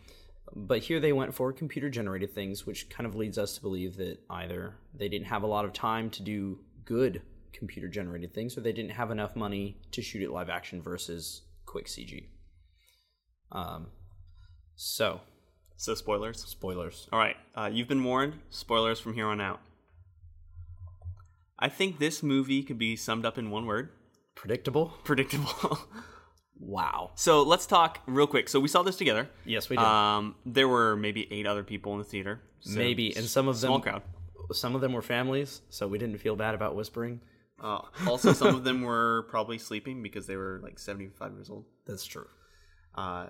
but 0.56 0.84
here 0.84 1.00
they 1.00 1.14
went 1.14 1.34
for 1.34 1.52
computer 1.52 1.90
generated 1.90 2.34
things 2.34 2.66
which 2.66 2.90
kind 2.90 3.08
of 3.08 3.16
leads 3.16 3.38
us 3.38 3.56
to 3.56 3.62
believe 3.62 3.98
that 3.98 4.20
either 4.30 4.76
they 4.94 5.10
didn't 5.10 5.28
have 5.28 5.44
a 5.44 5.48
lot 5.48 5.66
of 5.66 5.74
time 5.74 6.10
to 6.10 6.22
do 6.22 6.60
good 6.84 7.22
computer 7.54 7.88
generated 7.88 8.34
things 8.34 8.58
or 8.58 8.62
they 8.62 8.74
didn't 8.74 8.92
have 8.92 9.12
enough 9.12 9.36
money 9.36 9.78
to 9.92 10.02
shoot 10.02 10.22
it 10.22 10.32
live 10.32 10.50
action 10.50 10.82
versus 10.82 11.42
quick 11.66 11.86
cg 11.88 12.28
um 13.52 13.88
so 14.76 15.22
So 15.78 15.94
spoilers. 15.94 16.44
spoilers 16.44 17.08
All 17.12 17.20
right, 17.20 17.36
uh, 17.56 17.70
you've 17.72 17.88
been 17.88 18.04
warned. 18.04 18.36
Spoilers 18.50 19.00
from 19.00 19.14
here 19.14 19.28
on 19.28 19.42
out. 19.42 19.60
I 21.60 21.70
think 21.70 22.00
this 22.00 22.24
movie 22.24 22.64
could 22.64 22.78
be 22.78 22.96
summed 22.96 23.26
up 23.26 23.38
in 23.38 23.52
one 23.52 23.66
word: 23.66 23.90
predictable 24.36 24.94
predictable. 25.04 25.80
Wow. 26.60 27.12
So 27.16 27.44
let's 27.44 27.66
talk 27.66 28.00
real 28.06 28.28
quick. 28.28 28.50
So 28.50 28.60
we 28.60 28.68
saw 28.68 28.84
this 28.84 28.96
together. 28.96 29.30
Yes, 29.46 29.70
we 29.70 29.76
did. 29.76 29.86
Um, 29.86 30.36
there 30.46 30.68
were 30.68 30.96
maybe 30.96 31.28
eight 31.32 31.46
other 31.46 31.64
people 31.64 31.94
in 31.94 32.00
the 32.00 32.06
theater. 32.06 32.42
So 32.62 32.80
Maybe, 32.80 33.16
and 33.16 33.26
some 33.26 33.48
of 33.48 33.60
them 33.62 33.70
small 33.70 33.80
crowd. 33.80 34.02
Some 34.52 34.76
of 34.76 34.82
them 34.82 34.94
were 34.94 35.02
families, 35.02 35.62
so 35.70 35.88
we 35.88 35.98
didn't 35.98 36.18
feel 36.20 36.36
bad 36.36 36.56
about 36.56 36.76
whispering. 36.76 37.20
Uh, 37.60 37.82
also, 38.08 38.34
some 38.34 38.54
of 38.56 38.64
them 38.64 38.82
were 38.82 39.26
probably 39.30 39.58
sleeping 39.58 40.04
because 40.04 40.28
they 40.28 40.36
were 40.36 40.60
like 40.64 40.80
seventy-five 40.80 41.34
years 41.34 41.50
old. 41.50 41.66
That's 41.86 42.06
true. 42.06 42.28
Uh, 42.96 43.28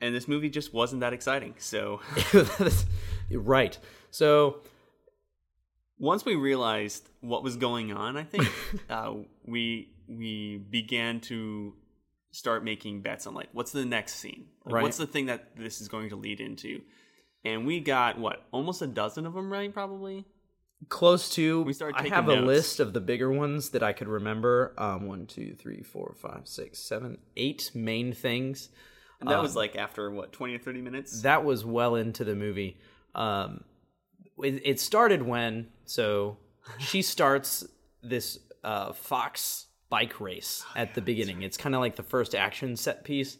and 0.00 0.14
this 0.14 0.28
movie 0.28 0.50
just 0.50 0.74
wasn't 0.74 1.00
that 1.00 1.12
exciting. 1.12 1.54
So 1.58 2.00
right. 3.30 3.78
So 4.10 4.60
once 5.98 6.24
we 6.24 6.34
realized 6.34 7.08
what 7.20 7.42
was 7.42 7.56
going 7.56 7.92
on, 7.92 8.16
I 8.16 8.24
think 8.24 8.46
uh, 8.90 9.14
we 9.46 9.90
we 10.08 10.58
began 10.58 11.20
to 11.20 11.74
start 12.34 12.64
making 12.64 13.00
bets 13.00 13.26
on 13.26 13.34
like 13.34 13.48
what's 13.52 13.72
the 13.72 13.84
next 13.84 14.16
scene, 14.16 14.46
like, 14.64 14.74
Right. 14.74 14.82
what's 14.82 14.96
the 14.96 15.06
thing 15.06 15.26
that 15.26 15.56
this 15.56 15.80
is 15.80 15.88
going 15.88 16.08
to 16.10 16.16
lead 16.16 16.40
into, 16.40 16.80
and 17.44 17.64
we 17.66 17.80
got 17.80 18.18
what 18.18 18.44
almost 18.50 18.82
a 18.82 18.86
dozen 18.86 19.24
of 19.26 19.34
them 19.34 19.52
right, 19.52 19.72
probably. 19.72 20.24
close 20.88 21.30
to. 21.30 21.62
We 21.62 21.72
started 21.72 21.96
I 21.96 22.08
have 22.08 22.28
a 22.28 22.34
list 22.36 22.80
of 22.80 22.92
the 22.92 23.00
bigger 23.00 23.30
ones 23.30 23.70
that 23.70 23.82
I 23.82 23.92
could 23.92 24.08
remember. 24.08 24.74
Um, 24.76 25.06
one, 25.06 25.26
two, 25.26 25.54
three, 25.54 25.82
four, 25.82 26.14
five, 26.20 26.46
six, 26.46 26.78
seven, 26.80 27.18
eight 27.36 27.70
main 27.74 28.12
things. 28.12 28.68
And 29.20 29.30
that 29.30 29.40
was 29.40 29.56
like 29.56 29.76
after 29.76 30.10
what 30.10 30.32
twenty 30.32 30.54
or 30.54 30.58
thirty 30.58 30.82
minutes. 30.82 31.22
That 31.22 31.44
was 31.44 31.64
well 31.64 31.94
into 31.94 32.24
the 32.24 32.34
movie. 32.34 32.76
Um, 33.14 33.64
it, 34.42 34.60
it 34.64 34.80
started 34.80 35.22
when 35.22 35.68
so 35.86 36.36
she 36.78 37.00
starts 37.00 37.64
this 38.02 38.38
uh, 38.64 38.92
Fox 38.92 39.66
bike 39.94 40.18
race 40.18 40.64
at 40.74 40.92
the 40.94 41.00
beginning. 41.00 41.42
It's 41.42 41.56
kind 41.56 41.72
of 41.72 41.80
like 41.80 41.94
the 41.94 42.02
first 42.02 42.34
action 42.34 42.74
set 42.74 43.04
piece, 43.04 43.36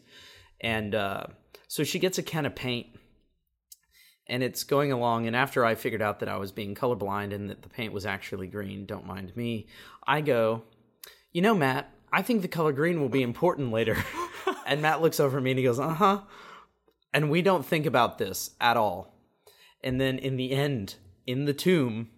and 0.61 0.95
uh, 0.95 1.25
so 1.67 1.83
she 1.83 1.99
gets 1.99 2.17
a 2.17 2.23
can 2.23 2.45
of 2.45 2.55
paint, 2.55 2.87
and 4.25 4.41
it's 4.41 4.63
going 4.63 4.93
along. 4.93 5.27
And 5.27 5.35
after 5.35 5.65
I 5.65 5.75
figured 5.75 6.01
out 6.01 6.21
that 6.21 6.29
I 6.29 6.37
was 6.37 6.53
being 6.53 6.73
colorblind 6.73 7.33
and 7.33 7.49
that 7.49 7.61
the 7.61 7.67
paint 7.67 7.91
was 7.91 8.05
actually 8.05 8.47
green, 8.47 8.85
don't 8.85 9.05
mind 9.05 9.35
me, 9.35 9.67
I 10.07 10.21
go, 10.21 10.63
you 11.33 11.41
know, 11.41 11.55
Matt, 11.55 11.93
I 12.09 12.21
think 12.21 12.41
the 12.41 12.47
color 12.47 12.71
green 12.71 13.01
will 13.01 13.09
be 13.09 13.21
important 13.21 13.73
later. 13.73 13.97
and 14.65 14.81
Matt 14.81 15.01
looks 15.01 15.19
over 15.19 15.39
at 15.39 15.43
me 15.43 15.51
and 15.51 15.59
he 15.59 15.65
goes, 15.65 15.77
uh 15.77 15.93
huh. 15.93 16.21
And 17.13 17.29
we 17.29 17.41
don't 17.41 17.65
think 17.65 17.85
about 17.85 18.17
this 18.17 18.51
at 18.61 18.77
all. 18.77 19.13
And 19.83 19.99
then 19.99 20.19
in 20.19 20.37
the 20.37 20.53
end, 20.53 20.95
in 21.27 21.43
the 21.43 21.53
tomb, 21.53 22.11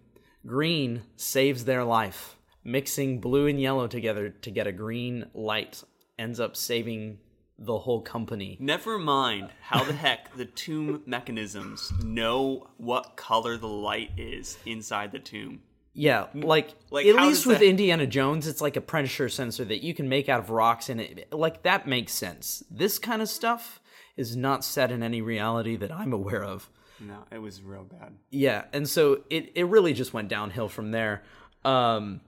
green 0.46 1.02
saves 1.16 1.64
their 1.64 1.82
life. 1.82 2.37
Mixing 2.68 3.18
blue 3.18 3.46
and 3.46 3.58
yellow 3.58 3.86
together 3.86 4.28
to 4.28 4.50
get 4.50 4.66
a 4.66 4.72
green 4.72 5.24
light 5.32 5.82
ends 6.18 6.38
up 6.38 6.54
saving 6.54 7.16
the 7.58 7.78
whole 7.78 8.02
company. 8.02 8.58
Never 8.60 8.98
mind 8.98 9.48
how 9.62 9.82
the 9.84 9.94
heck 9.94 10.36
the 10.36 10.44
tomb 10.44 11.02
mechanisms 11.06 11.90
know 12.04 12.68
what 12.76 13.16
color 13.16 13.56
the 13.56 13.66
light 13.68 14.10
is 14.18 14.58
inside 14.66 15.12
the 15.12 15.18
tomb. 15.18 15.62
Yeah, 15.94 16.26
like, 16.34 16.74
Like, 16.90 17.06
at 17.06 17.16
least 17.16 17.46
with 17.46 17.60
that- 17.60 17.64
Indiana 17.64 18.06
Jones, 18.06 18.46
it's 18.46 18.60
like 18.60 18.76
a 18.76 18.82
Predator 18.82 19.30
sensor 19.30 19.64
that 19.64 19.82
you 19.82 19.94
can 19.94 20.06
make 20.10 20.28
out 20.28 20.40
of 20.40 20.50
rocks, 20.50 20.90
and 20.90 21.00
it 21.00 21.32
like 21.32 21.62
that 21.62 21.88
makes 21.88 22.12
sense. 22.12 22.62
This 22.70 22.98
kind 22.98 23.22
of 23.22 23.30
stuff 23.30 23.80
is 24.16 24.36
not 24.36 24.62
set 24.62 24.92
in 24.92 25.02
any 25.02 25.22
reality 25.22 25.74
that 25.76 25.90
I'm 25.90 26.12
aware 26.12 26.44
of. 26.44 26.68
No, 27.00 27.24
it 27.32 27.38
was 27.38 27.62
real 27.62 27.84
bad. 27.84 28.12
Yeah, 28.30 28.64
and 28.74 28.86
so 28.86 29.22
it 29.30 29.52
it 29.54 29.64
really 29.64 29.94
just 29.94 30.12
went 30.12 30.28
downhill 30.28 30.68
from 30.68 30.90
there. 30.90 31.22
Um 31.64 32.20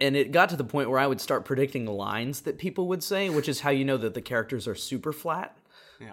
and 0.00 0.16
it 0.16 0.32
got 0.32 0.48
to 0.50 0.56
the 0.56 0.64
point 0.64 0.88
where 0.90 0.98
I 0.98 1.06
would 1.06 1.20
start 1.20 1.44
predicting 1.44 1.84
the 1.84 1.92
lines 1.92 2.40
that 2.42 2.58
people 2.58 2.88
would 2.88 3.02
say, 3.02 3.28
which 3.28 3.48
is 3.48 3.60
how 3.60 3.70
you 3.70 3.84
know 3.84 3.96
that 3.98 4.14
the 4.14 4.22
characters 4.22 4.66
are 4.68 4.74
super 4.74 5.12
flat 5.12 5.56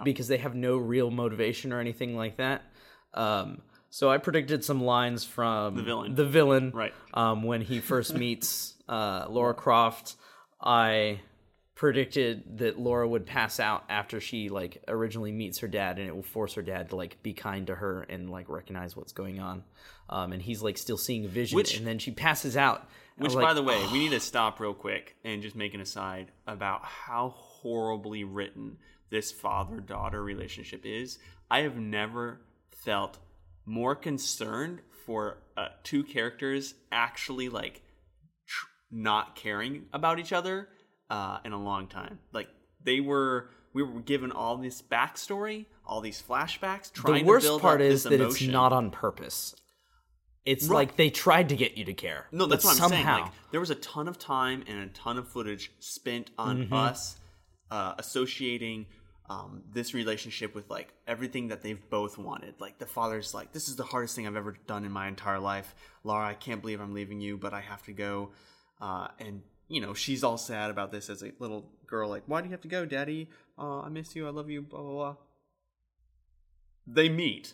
because 0.03 0.27
they 0.27 0.37
have 0.37 0.53
no 0.55 0.75
real 0.77 1.09
motivation 1.11 1.71
or 1.71 1.79
anything 1.79 2.15
like 2.15 2.37
that. 2.37 2.63
Um 3.13 3.61
so 3.89 4.09
I 4.11 4.17
predicted 4.17 4.65
some 4.65 4.83
lines 4.83 5.23
from 5.23 5.75
The 5.75 5.83
villain. 5.83 6.13
The 6.15 6.25
villain, 6.25 6.71
Right. 6.71 6.93
Um, 7.13 7.43
when 7.43 7.61
he 7.61 7.79
first 7.79 8.13
meets 8.25 8.75
uh, 8.89 9.25
Laura 9.29 9.53
Croft, 9.53 10.15
I 10.61 11.21
predicted 11.73 12.57
that 12.57 12.79
Laura 12.79 13.07
would 13.07 13.25
pass 13.25 13.59
out 13.59 13.83
after 13.87 14.19
she 14.19 14.49
like 14.49 14.83
originally 14.87 15.31
meets 15.31 15.59
her 15.59 15.67
dad, 15.67 15.99
and 15.99 16.07
it 16.07 16.15
will 16.15 16.23
force 16.23 16.55
her 16.55 16.61
dad 16.61 16.89
to 16.89 16.95
like 16.95 17.21
be 17.23 17.33
kind 17.33 17.67
to 17.67 17.75
her 17.75 18.01
and 18.09 18.29
like 18.29 18.49
recognize 18.49 18.95
what's 18.95 19.13
going 19.13 19.39
on. 19.39 19.63
Um, 20.09 20.33
and 20.33 20.41
he's 20.41 20.61
like 20.61 20.77
still 20.77 20.97
seeing 20.97 21.27
vision, 21.27 21.55
Which- 21.55 21.77
and 21.77 21.85
then 21.87 21.99
she 21.99 22.11
passes 22.11 22.57
out. 22.57 22.89
Which, 23.17 23.33
was 23.33 23.43
by 23.43 23.53
the 23.53 23.63
way, 23.63 23.83
we 23.91 23.99
need 23.99 24.11
to 24.11 24.19
stop 24.19 24.59
real 24.59 24.73
quick 24.75 25.15
and 25.23 25.41
just 25.41 25.55
make 25.55 25.73
an 25.73 25.81
aside 25.81 26.31
about 26.45 26.83
how 26.85 27.33
horribly 27.35 28.23
written 28.23 28.77
this 29.09 29.31
father 29.31 29.79
daughter 29.79 30.23
relationship 30.23 30.85
is. 30.85 31.17
I 31.49 31.61
have 31.61 31.77
never 31.77 32.41
felt 32.69 33.17
more 33.65 33.95
concerned 33.95 34.81
for 35.05 35.37
uh, 35.55 35.69
two 35.83 36.03
characters 36.03 36.75
actually 36.91 37.49
like 37.49 37.81
tr- 38.45 38.67
not 38.91 39.35
caring 39.35 39.85
about 39.93 40.19
each 40.19 40.33
other 40.33 40.67
uh, 41.09 41.39
in 41.43 41.53
a 41.53 41.61
long 41.61 41.87
time. 41.87 42.19
Like 42.33 42.49
they 42.83 42.99
were, 42.99 43.49
we 43.73 43.81
were 43.81 44.01
given 44.01 44.31
all 44.31 44.57
this 44.57 44.81
backstory, 44.81 45.65
all 45.85 46.01
these 46.01 46.21
flashbacks. 46.21 46.91
Trying 46.91 47.23
the 47.23 47.27
worst 47.27 47.45
to 47.45 47.51
build 47.51 47.61
part 47.61 47.81
is 47.81 48.03
that 48.03 48.13
emotion. 48.13 48.47
it's 48.47 48.53
not 48.53 48.73
on 48.73 48.91
purpose. 48.91 49.55
It's 50.47 50.65
Right. 50.67 50.75
like 50.87 50.95
they 50.95 51.09
tried 51.09 51.49
to 51.49 51.55
get 51.55 51.77
you 51.77 51.85
to 51.85 51.93
care. 51.93 52.25
No, 52.31 52.45
that's 52.45 52.63
what 52.63 52.71
I'm 52.81 52.89
somehow, 52.89 53.15
saying. 53.15 53.23
Like, 53.25 53.51
there 53.51 53.59
was 53.59 53.69
a 53.69 53.75
ton 53.75 54.07
of 54.07 54.17
time 54.17 54.63
and 54.67 54.79
a 54.79 54.87
ton 54.93 55.17
of 55.17 55.27
footage 55.27 55.71
spent 55.79 56.31
on 56.37 56.63
Mm-hmm. 56.63 56.73
us 56.73 57.17
uh, 57.69 57.93
associating 57.97 58.85
um, 59.29 59.61
this 59.73 59.93
relationship 59.93 60.55
with 60.55 60.69
like 60.69 60.93
everything 61.05 61.49
that 61.49 61.61
they've 61.61 61.89
both 61.89 62.17
wanted. 62.17 62.53
Like 62.61 62.79
the 62.79 62.85
father's 62.85 63.33
like, 63.33 63.51
"This 63.51 63.67
is 63.67 63.75
the 63.75 63.83
hardest 63.83 64.15
thing 64.15 64.25
I've 64.25 64.37
ever 64.37 64.55
done 64.67 64.85
in 64.85 64.91
my 64.93 65.09
entire 65.09 65.39
life, 65.39 65.75
Laura. 66.05 66.25
I 66.25 66.33
can't 66.33 66.61
believe 66.61 66.79
I'm 66.79 66.93
leaving 66.93 67.19
you, 67.19 67.37
but 67.37 67.53
I 67.53 67.59
have 67.59 67.83
to 67.83 67.91
go." 67.91 68.29
Uh, 68.79 69.09
and 69.19 69.41
you 69.67 69.81
know, 69.81 69.93
she's 69.93 70.23
all 70.23 70.37
sad 70.37 70.69
about 70.71 70.93
this 70.93 71.09
as 71.09 71.23
a 71.23 71.33
little 71.39 71.69
girl. 71.85 72.09
Like, 72.09 72.23
"Why 72.25 72.39
do 72.39 72.47
you 72.47 72.51
have 72.51 72.61
to 72.61 72.69
go, 72.69 72.85
Daddy? 72.85 73.29
Uh, 73.59 73.81
I 73.81 73.89
miss 73.89 74.15
you. 74.15 74.25
I 74.27 74.29
love 74.29 74.49
you." 74.49 74.61
Blah 74.61 74.79
blah 74.81 74.91
blah. 74.93 75.15
They 76.85 77.09
meet 77.09 77.53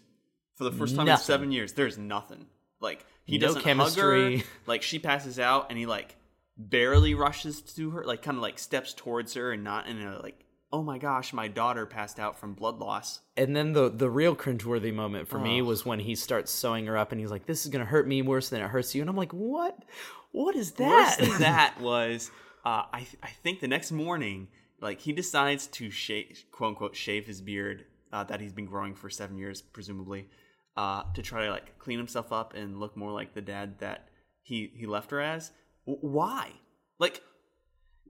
for 0.55 0.65
the 0.65 0.71
first 0.71 0.95
time 0.95 1.07
in 1.07 1.17
seven 1.17 1.51
years. 1.51 1.73
There's 1.73 1.97
nothing. 1.97 2.45
Like 2.83 3.05
he 3.25 3.37
No 3.39 3.47
doesn't 3.47 3.61
hug 3.61 3.65
chemistry. 3.65 4.37
her. 4.39 4.43
Like 4.67 4.83
she 4.83 4.99
passes 4.99 5.39
out, 5.39 5.67
and 5.69 5.79
he 5.79 5.85
like 5.87 6.15
barely 6.57 7.15
rushes 7.15 7.61
to 7.61 7.89
her, 7.91 8.03
like 8.05 8.21
kind 8.21 8.37
of 8.37 8.43
like 8.43 8.59
steps 8.59 8.93
towards 8.93 9.33
her, 9.33 9.51
and 9.51 9.63
not 9.63 9.87
in 9.87 10.01
a 10.01 10.19
like, 10.21 10.45
oh 10.71 10.83
my 10.83 10.97
gosh, 10.97 11.33
my 11.33 11.47
daughter 11.47 11.85
passed 11.85 12.19
out 12.19 12.37
from 12.39 12.53
blood 12.53 12.79
loss. 12.79 13.21
And 13.37 13.55
then 13.55 13.73
the 13.73 13.89
the 13.89 14.09
real 14.09 14.35
cringeworthy 14.35 14.93
moment 14.93 15.27
for 15.27 15.39
me 15.39 15.61
was 15.61 15.85
when 15.85 15.99
he 15.99 16.15
starts 16.15 16.51
sewing 16.51 16.85
her 16.87 16.97
up, 16.97 17.11
and 17.11 17.19
he's 17.21 17.31
like, 17.31 17.45
"This 17.45 17.65
is 17.65 17.71
gonna 17.71 17.85
hurt 17.85 18.07
me 18.07 18.21
worse 18.21 18.49
than 18.49 18.61
it 18.61 18.67
hurts 18.67 18.93
you," 18.93 19.01
and 19.01 19.09
I'm 19.09 19.15
like, 19.17 19.31
"What? 19.33 19.77
What 20.31 20.55
is 20.55 20.71
that?" 20.73 21.17
Worse 21.19 21.29
than 21.29 21.39
that 21.41 21.79
was, 21.79 22.29
uh, 22.65 22.83
I 22.93 23.07
I 23.23 23.29
think 23.43 23.61
the 23.61 23.67
next 23.67 23.91
morning, 23.91 24.49
like 24.81 24.99
he 24.99 25.13
decides 25.13 25.67
to 25.67 25.89
shave, 25.89 26.43
quote 26.51 26.69
unquote, 26.69 26.95
shave 26.95 27.25
his 27.25 27.41
beard 27.41 27.85
uh, 28.11 28.23
that 28.25 28.41
he's 28.41 28.53
been 28.53 28.65
growing 28.65 28.93
for 28.95 29.09
seven 29.09 29.37
years, 29.37 29.61
presumably, 29.61 30.27
uh, 30.77 31.03
to 31.13 31.21
try 31.21 31.45
to 31.45 31.51
like 31.51 31.77
clean 31.79 31.97
himself 31.97 32.31
up 32.31 32.53
and 32.55 32.79
look 32.79 32.95
more 32.97 33.11
like 33.11 33.33
the 33.33 33.41
dad 33.41 33.79
that 33.79 34.07
he 34.41 34.71
he 34.75 34.85
left 34.85 35.11
her 35.11 35.21
as. 35.21 35.51
W- 35.85 35.99
why? 36.07 36.51
Like, 36.99 37.21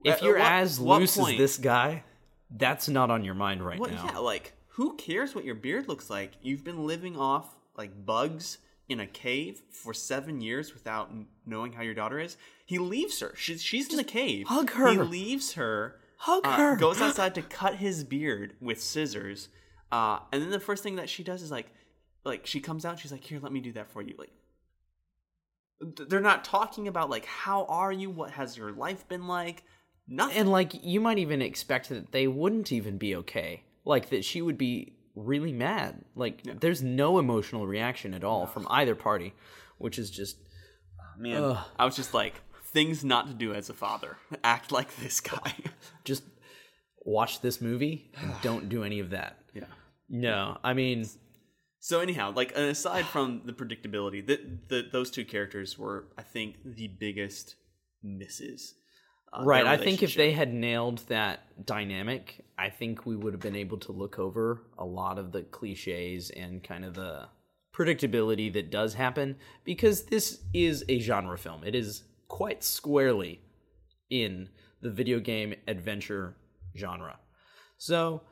if 0.04 0.22
you're 0.22 0.36
at 0.38 0.42
what- 0.42 0.62
as 0.62 0.78
loose 0.80 1.18
as 1.18 1.36
this 1.36 1.58
guy, 1.58 2.04
that's 2.50 2.88
not 2.88 3.10
on 3.10 3.24
your 3.24 3.34
mind 3.34 3.64
right 3.64 3.78
What, 3.78 3.92
now. 3.92 4.04
yeah, 4.04 4.18
like 4.18 4.52
who 4.68 4.96
cares 4.96 5.34
what 5.34 5.44
your 5.44 5.54
beard 5.54 5.88
looks 5.88 6.10
like? 6.10 6.32
You've 6.42 6.64
been 6.64 6.86
living 6.86 7.16
off 7.16 7.54
like 7.76 8.04
bugs 8.06 8.58
in 8.88 9.00
a 9.00 9.06
cave 9.06 9.62
for 9.70 9.94
seven 9.94 10.40
years 10.40 10.74
without 10.74 11.10
knowing 11.46 11.72
how 11.72 11.82
your 11.82 11.94
daughter 11.94 12.18
is. 12.18 12.36
He 12.66 12.78
leaves 12.78 13.20
her. 13.20 13.32
She's 13.36 13.62
she's 13.62 13.88
in 13.90 13.96
the 13.96 14.04
cave. 14.04 14.46
hug 14.48 14.70
her. 14.72 14.90
He 14.90 14.98
leaves 14.98 15.54
her. 15.54 15.96
Hug 16.18 16.46
uh, 16.46 16.56
her. 16.56 16.76
Goes 16.76 17.00
outside 17.00 17.34
to 17.36 17.42
cut 17.60 17.76
his 17.76 18.04
beard 18.04 18.54
with 18.60 18.82
scissors. 18.82 19.48
Uh, 19.92 20.18
and 20.32 20.42
then 20.42 20.50
the 20.50 20.60
first 20.60 20.82
thing 20.82 20.96
that 20.96 21.08
she 21.08 21.22
does 21.22 21.40
is 21.42 21.50
like, 21.50 21.70
like 22.24 22.46
she 22.46 22.60
comes 22.60 22.84
out. 22.84 22.98
She's 22.98 23.12
like, 23.12 23.24
"Here, 23.24 23.38
let 23.40 23.52
me 23.52 23.60
do 23.60 23.72
that 23.72 23.90
for 23.90 24.02
you." 24.02 24.14
Like, 24.18 24.32
they're 26.08 26.20
not 26.20 26.44
talking 26.44 26.88
about 26.88 27.10
like 27.10 27.26
how 27.26 27.64
are 27.66 27.92
you? 27.92 28.10
What 28.10 28.32
has 28.32 28.56
your 28.56 28.72
life 28.72 29.06
been 29.08 29.26
like? 29.26 29.62
Nothing. 30.06 30.36
and 30.36 30.52
like 30.52 30.84
you 30.84 31.00
might 31.00 31.18
even 31.18 31.40
expect 31.40 31.88
that 31.88 32.12
they 32.12 32.26
wouldn't 32.26 32.70
even 32.72 32.98
be 32.98 33.16
okay, 33.16 33.64
like 33.84 34.10
that 34.10 34.24
she 34.24 34.42
would 34.42 34.58
be 34.58 34.96
really 35.14 35.52
mad. 35.52 36.04
Like 36.14 36.42
there's 36.60 36.82
no 36.82 37.18
emotional 37.18 37.66
reaction 37.66 38.14
at 38.14 38.24
all 38.24 38.46
from 38.46 38.66
either 38.70 38.94
party, 38.94 39.34
which 39.78 39.98
is 39.98 40.10
just 40.10 40.36
ah, 41.00 41.14
Man, 41.18 41.58
I 41.78 41.84
was 41.84 41.96
just 41.96 42.12
like, 42.12 42.34
things 42.66 43.04
not 43.04 43.28
to 43.28 43.34
do 43.34 43.54
as 43.54 43.70
a 43.70 43.74
father. 43.74 44.18
Act 44.44 44.72
like 44.72 44.94
this 44.96 45.20
guy. 45.20 45.54
just 46.04 46.24
watch 47.04 47.40
this 47.40 47.60
movie 47.60 48.10
and 48.20 48.34
don't 48.42 48.68
do 48.68 48.82
any 48.84 49.00
of 49.00 49.10
that. 49.10 49.38
yeah. 49.54 49.64
No, 50.08 50.58
I 50.62 50.74
mean, 50.74 51.06
So 51.84 52.00
anyhow, 52.00 52.32
like 52.34 52.56
aside 52.56 53.04
from 53.12 53.42
the 53.44 53.52
predictability, 53.52 54.26
that 54.26 54.70
the, 54.70 54.88
those 54.90 55.10
two 55.10 55.26
characters 55.26 55.78
were, 55.78 56.06
I 56.16 56.22
think, 56.22 56.56
the 56.64 56.88
biggest 56.88 57.56
misses. 58.02 58.76
uh, 59.30 59.44
right. 59.44 59.66
I 59.66 59.76
think 59.76 60.02
if 60.02 60.14
they 60.14 60.32
had 60.32 60.54
nailed 60.54 61.00
that 61.08 61.66
dynamic, 61.66 62.42
I 62.56 62.70
think 62.70 63.04
we 63.04 63.16
would 63.16 63.34
have 63.34 63.42
been 63.42 63.54
able 63.54 63.76
to 63.80 63.92
look 63.92 64.18
over 64.18 64.62
a 64.78 64.84
lot 64.86 65.18
of 65.18 65.30
the 65.32 65.42
cliches 65.42 66.30
and 66.30 66.64
kind 66.64 66.86
of 66.86 66.94
the 66.94 67.28
predictability 67.74 68.50
that 68.54 68.70
does 68.70 68.94
happen 68.94 69.36
because 69.64 70.04
this 70.04 70.40
is 70.54 70.86
a 70.88 71.00
genre 71.00 71.36
film. 71.36 71.64
It 71.64 71.74
is 71.74 72.04
quite 72.28 72.64
squarely 72.64 73.42
in 74.08 74.48
the 74.80 74.90
video 74.90 75.20
game 75.20 75.54
adventure 75.68 76.34
genre. 76.74 77.18
So, 77.76 78.22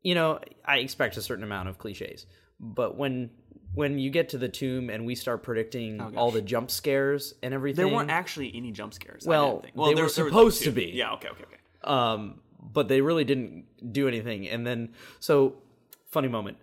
you 0.00 0.14
know, 0.14 0.40
I 0.64 0.78
expect 0.78 1.18
a 1.18 1.22
certain 1.22 1.44
amount 1.44 1.68
of 1.68 1.76
cliches. 1.76 2.24
But 2.60 2.96
when 2.96 3.30
when 3.74 3.98
you 3.98 4.10
get 4.10 4.28
to 4.30 4.38
the 4.38 4.48
tomb 4.48 4.88
and 4.88 5.04
we 5.04 5.14
start 5.16 5.42
predicting 5.42 6.00
all 6.16 6.30
the 6.30 6.40
jump 6.42 6.70
scares 6.70 7.34
and 7.42 7.52
everything, 7.52 7.84
there 7.84 7.92
weren't 7.94 8.10
actually 8.10 8.52
any 8.54 8.70
jump 8.70 8.94
scares. 8.94 9.26
Well, 9.26 9.60
think. 9.60 9.74
they 9.74 9.80
were 9.80 9.86
there- 9.86 9.94
there 9.94 10.04
like, 10.04 10.12
supposed 10.14 10.62
to 10.62 10.70
be. 10.70 10.92
Yeah. 10.94 11.12
Okay. 11.14 11.28
Okay. 11.28 11.44
Okay. 11.44 11.56
um, 11.82 12.40
but 12.72 12.88
they 12.88 13.00
really 13.00 13.24
didn't 13.24 13.64
do 13.92 14.08
anything. 14.08 14.48
And 14.48 14.66
then, 14.66 14.94
so 15.20 15.56
funny 16.10 16.28
moment. 16.28 16.56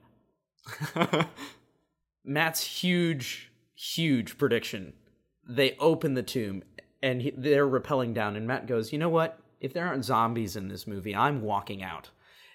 Matt's 2.26 2.64
huge, 2.64 3.52
huge 3.76 4.38
prediction. 4.38 4.94
They 5.48 5.76
open 5.80 6.14
the 6.14 6.24
tomb 6.24 6.64
and 7.04 7.22
he, 7.22 7.32
they're 7.36 7.68
rappelling 7.68 8.14
down, 8.14 8.36
and 8.36 8.48
Matt 8.48 8.68
goes, 8.68 8.94
"You 8.94 9.00
know 9.00 9.10
what? 9.10 9.40
If 9.60 9.74
there 9.74 9.88
aren't 9.88 10.06
zombies 10.06 10.56
in 10.56 10.68
this 10.68 10.86
movie, 10.88 11.16
I'm 11.16 11.42
walking 11.42 11.84
out." 11.84 12.10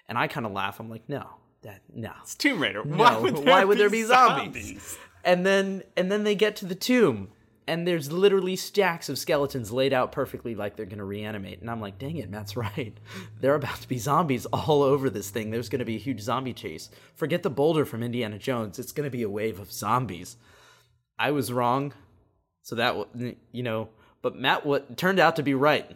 And 0.07 0.17
I 0.17 0.27
kind 0.27 0.45
of 0.45 0.51
laugh. 0.53 0.79
I'm 0.79 0.89
like, 0.89 1.07
"No, 1.09 1.27
that 1.67 1.81
no." 1.93 2.11
It's 2.23 2.35
Tomb 2.35 2.61
Raider. 2.61 2.83
No, 2.83 2.97
Why 2.97 3.17
would 3.17 3.35
there, 3.37 3.43
why 3.45 3.63
would 3.63 3.75
be, 3.75 3.79
there 3.79 3.89
be 3.89 4.03
zombies? 4.03 4.97
And 5.23 5.45
then 5.45 5.83
and 5.95 6.11
then 6.11 6.23
they 6.23 6.35
get 6.35 6.55
to 6.57 6.65
the 6.65 6.75
tomb 6.75 7.29
and 7.67 7.85
there's 7.85 8.11
literally 8.11 8.55
stacks 8.55 9.09
of 9.09 9.17
skeletons 9.17 9.71
laid 9.73 9.91
out 9.91 10.13
perfectly 10.13 10.55
like 10.55 10.77
they're 10.77 10.85
going 10.85 10.99
to 10.99 11.03
reanimate. 11.03 11.59
And 11.59 11.69
I'm 11.69 11.81
like, 11.81 11.99
"Dang 11.99 12.17
it, 12.17 12.29
Matt's 12.29 12.55
right. 12.65 12.97
There 13.41 13.51
are 13.51 13.55
about 13.55 13.81
to 13.81 13.87
be 13.87 13.97
zombies 13.97 14.45
all 14.47 14.81
over 14.83 15.09
this 15.09 15.29
thing. 15.29 15.51
There's 15.51 15.69
going 15.69 15.79
to 15.79 15.85
be 15.85 15.95
a 15.97 15.99
huge 15.99 16.21
zombie 16.21 16.53
chase. 16.53 16.89
Forget 17.15 17.43
the 17.43 17.49
boulder 17.49 17.83
from 17.85 18.03
Indiana 18.03 18.37
Jones. 18.39 18.79
It's 18.79 18.91
going 18.93 19.05
to 19.09 19.15
be 19.15 19.23
a 19.23 19.29
wave 19.29 19.59
of 19.59 19.71
zombies." 19.71 20.37
I 21.19 21.31
was 21.31 21.51
wrong. 21.51 21.93
So 22.61 22.75
that 22.75 22.95
you 23.51 23.63
know, 23.63 23.89
but 24.21 24.35
Matt 24.35 24.65
what 24.65 24.97
turned 24.97 25.19
out 25.19 25.35
to 25.37 25.43
be 25.43 25.53
right. 25.53 25.89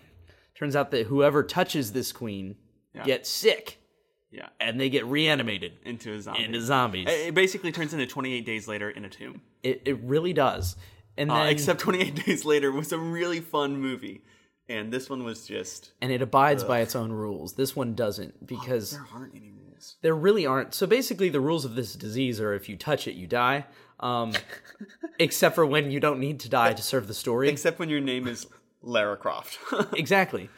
Turns 0.55 0.75
out 0.75 0.91
that 0.91 1.07
whoever 1.07 1.43
touches 1.43 1.93
this 1.93 2.11
queen 2.11 2.55
Yeah. 2.93 3.03
gets 3.03 3.29
sick 3.29 3.77
Yeah. 4.31 4.47
and 4.59 4.79
they 4.79 4.89
get 4.89 5.05
reanimated 5.05 5.73
Into 5.83 6.13
a 6.13 6.21
zombie. 6.21 6.43
into 6.45 6.61
zombies. 6.61 7.07
It 7.09 7.33
basically 7.33 7.71
turns 7.71 7.93
into 7.93 8.07
28 8.07 8.45
days 8.45 8.67
later 8.67 8.89
in 8.89 9.03
a 9.05 9.09
tomb. 9.09 9.41
It, 9.61 9.81
it 9.85 9.99
really 10.03 10.31
does. 10.33 10.75
And 11.17 11.29
then, 11.29 11.37
Uh, 11.37 11.49
except 11.49 11.81
28 11.81 12.15
days 12.25 12.45
later 12.45 12.71
was 12.71 12.91
a 12.93 12.97
really 12.97 13.41
fun 13.41 13.77
movie, 13.81 14.23
and 14.69 14.91
this 14.93 15.09
one 15.09 15.25
was 15.25 15.45
just 15.45 15.91
and 16.01 16.11
it 16.11 16.21
abides 16.21 16.63
by 16.63 16.79
its 16.79 16.95
own 16.95 17.11
rules. 17.11 17.53
This 17.55 17.75
one 17.75 17.93
doesn't 17.93 18.47
because 18.47 18.91
there 18.91 19.05
aren't 19.13 19.35
any 19.35 19.51
rules. 19.51 19.97
there 20.01 20.15
really 20.15 20.45
aren't. 20.45 20.73
So 20.73 20.87
basically, 20.87 21.27
the 21.27 21.41
rules 21.41 21.65
of 21.65 21.75
this 21.75 21.93
disease 21.95 22.39
are 22.39 22.53
if 22.53 22.69
you 22.69 22.77
touch 22.77 23.07
it, 23.07 23.15
you 23.15 23.27
die. 23.27 23.65
Um, 23.99 24.31
except 25.19 25.55
for 25.55 25.65
when 25.65 25.91
you 25.91 25.99
don't 25.99 26.19
need 26.19 26.39
to 26.39 26.49
die 26.49 26.73
to 26.73 26.81
serve 26.81 27.07
the 27.07 27.13
story. 27.13 27.49
Except 27.49 27.77
when 27.79 27.89
your 27.89 27.99
name 28.01 28.27
is 28.27 28.47
Lara 28.81 29.17
Croft. 29.17 29.59
exactly. 29.93 30.49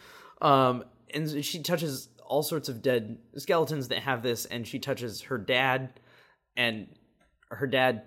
Um, 0.42 0.84
and 1.14 1.44
she 1.44 1.62
touches 1.62 2.10
all 2.26 2.44
sorts 2.44 2.70
of 2.70 2.82
dead 2.82 3.18
skeletons 3.38 3.88
that 3.90 4.00
have 4.00 4.24
this, 4.24 4.46
and 4.46 4.68
she 4.68 4.80
touches 4.80 5.22
her 5.22 5.38
dad, 5.38 6.00
and 6.56 6.88
her 7.50 7.68
dad 7.68 8.04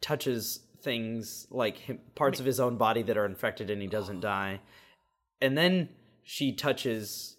touches 0.00 0.60
things 0.82 1.46
like 1.50 1.76
him, 1.76 2.00
parts 2.14 2.40
of 2.40 2.46
his 2.46 2.60
own 2.60 2.76
body 2.76 3.02
that 3.02 3.16
are 3.16 3.26
infected, 3.26 3.70
and 3.70 3.82
he 3.82 3.88
doesn't 3.88 4.20
die. 4.20 4.60
And 5.40 5.56
then 5.56 5.88
she 6.22 6.54
touches 6.54 7.36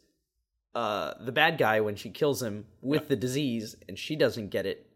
uh, 0.75 1.13
the 1.23 1.31
bad 1.31 1.57
guy 1.57 1.81
when 1.81 1.95
she 1.95 2.09
kills 2.09 2.41
him 2.41 2.65
with 2.81 3.07
the 3.07 3.15
disease, 3.15 3.75
and 3.88 3.97
she 3.97 4.15
doesn't 4.15 4.49
get 4.49 4.65
it. 4.65 4.88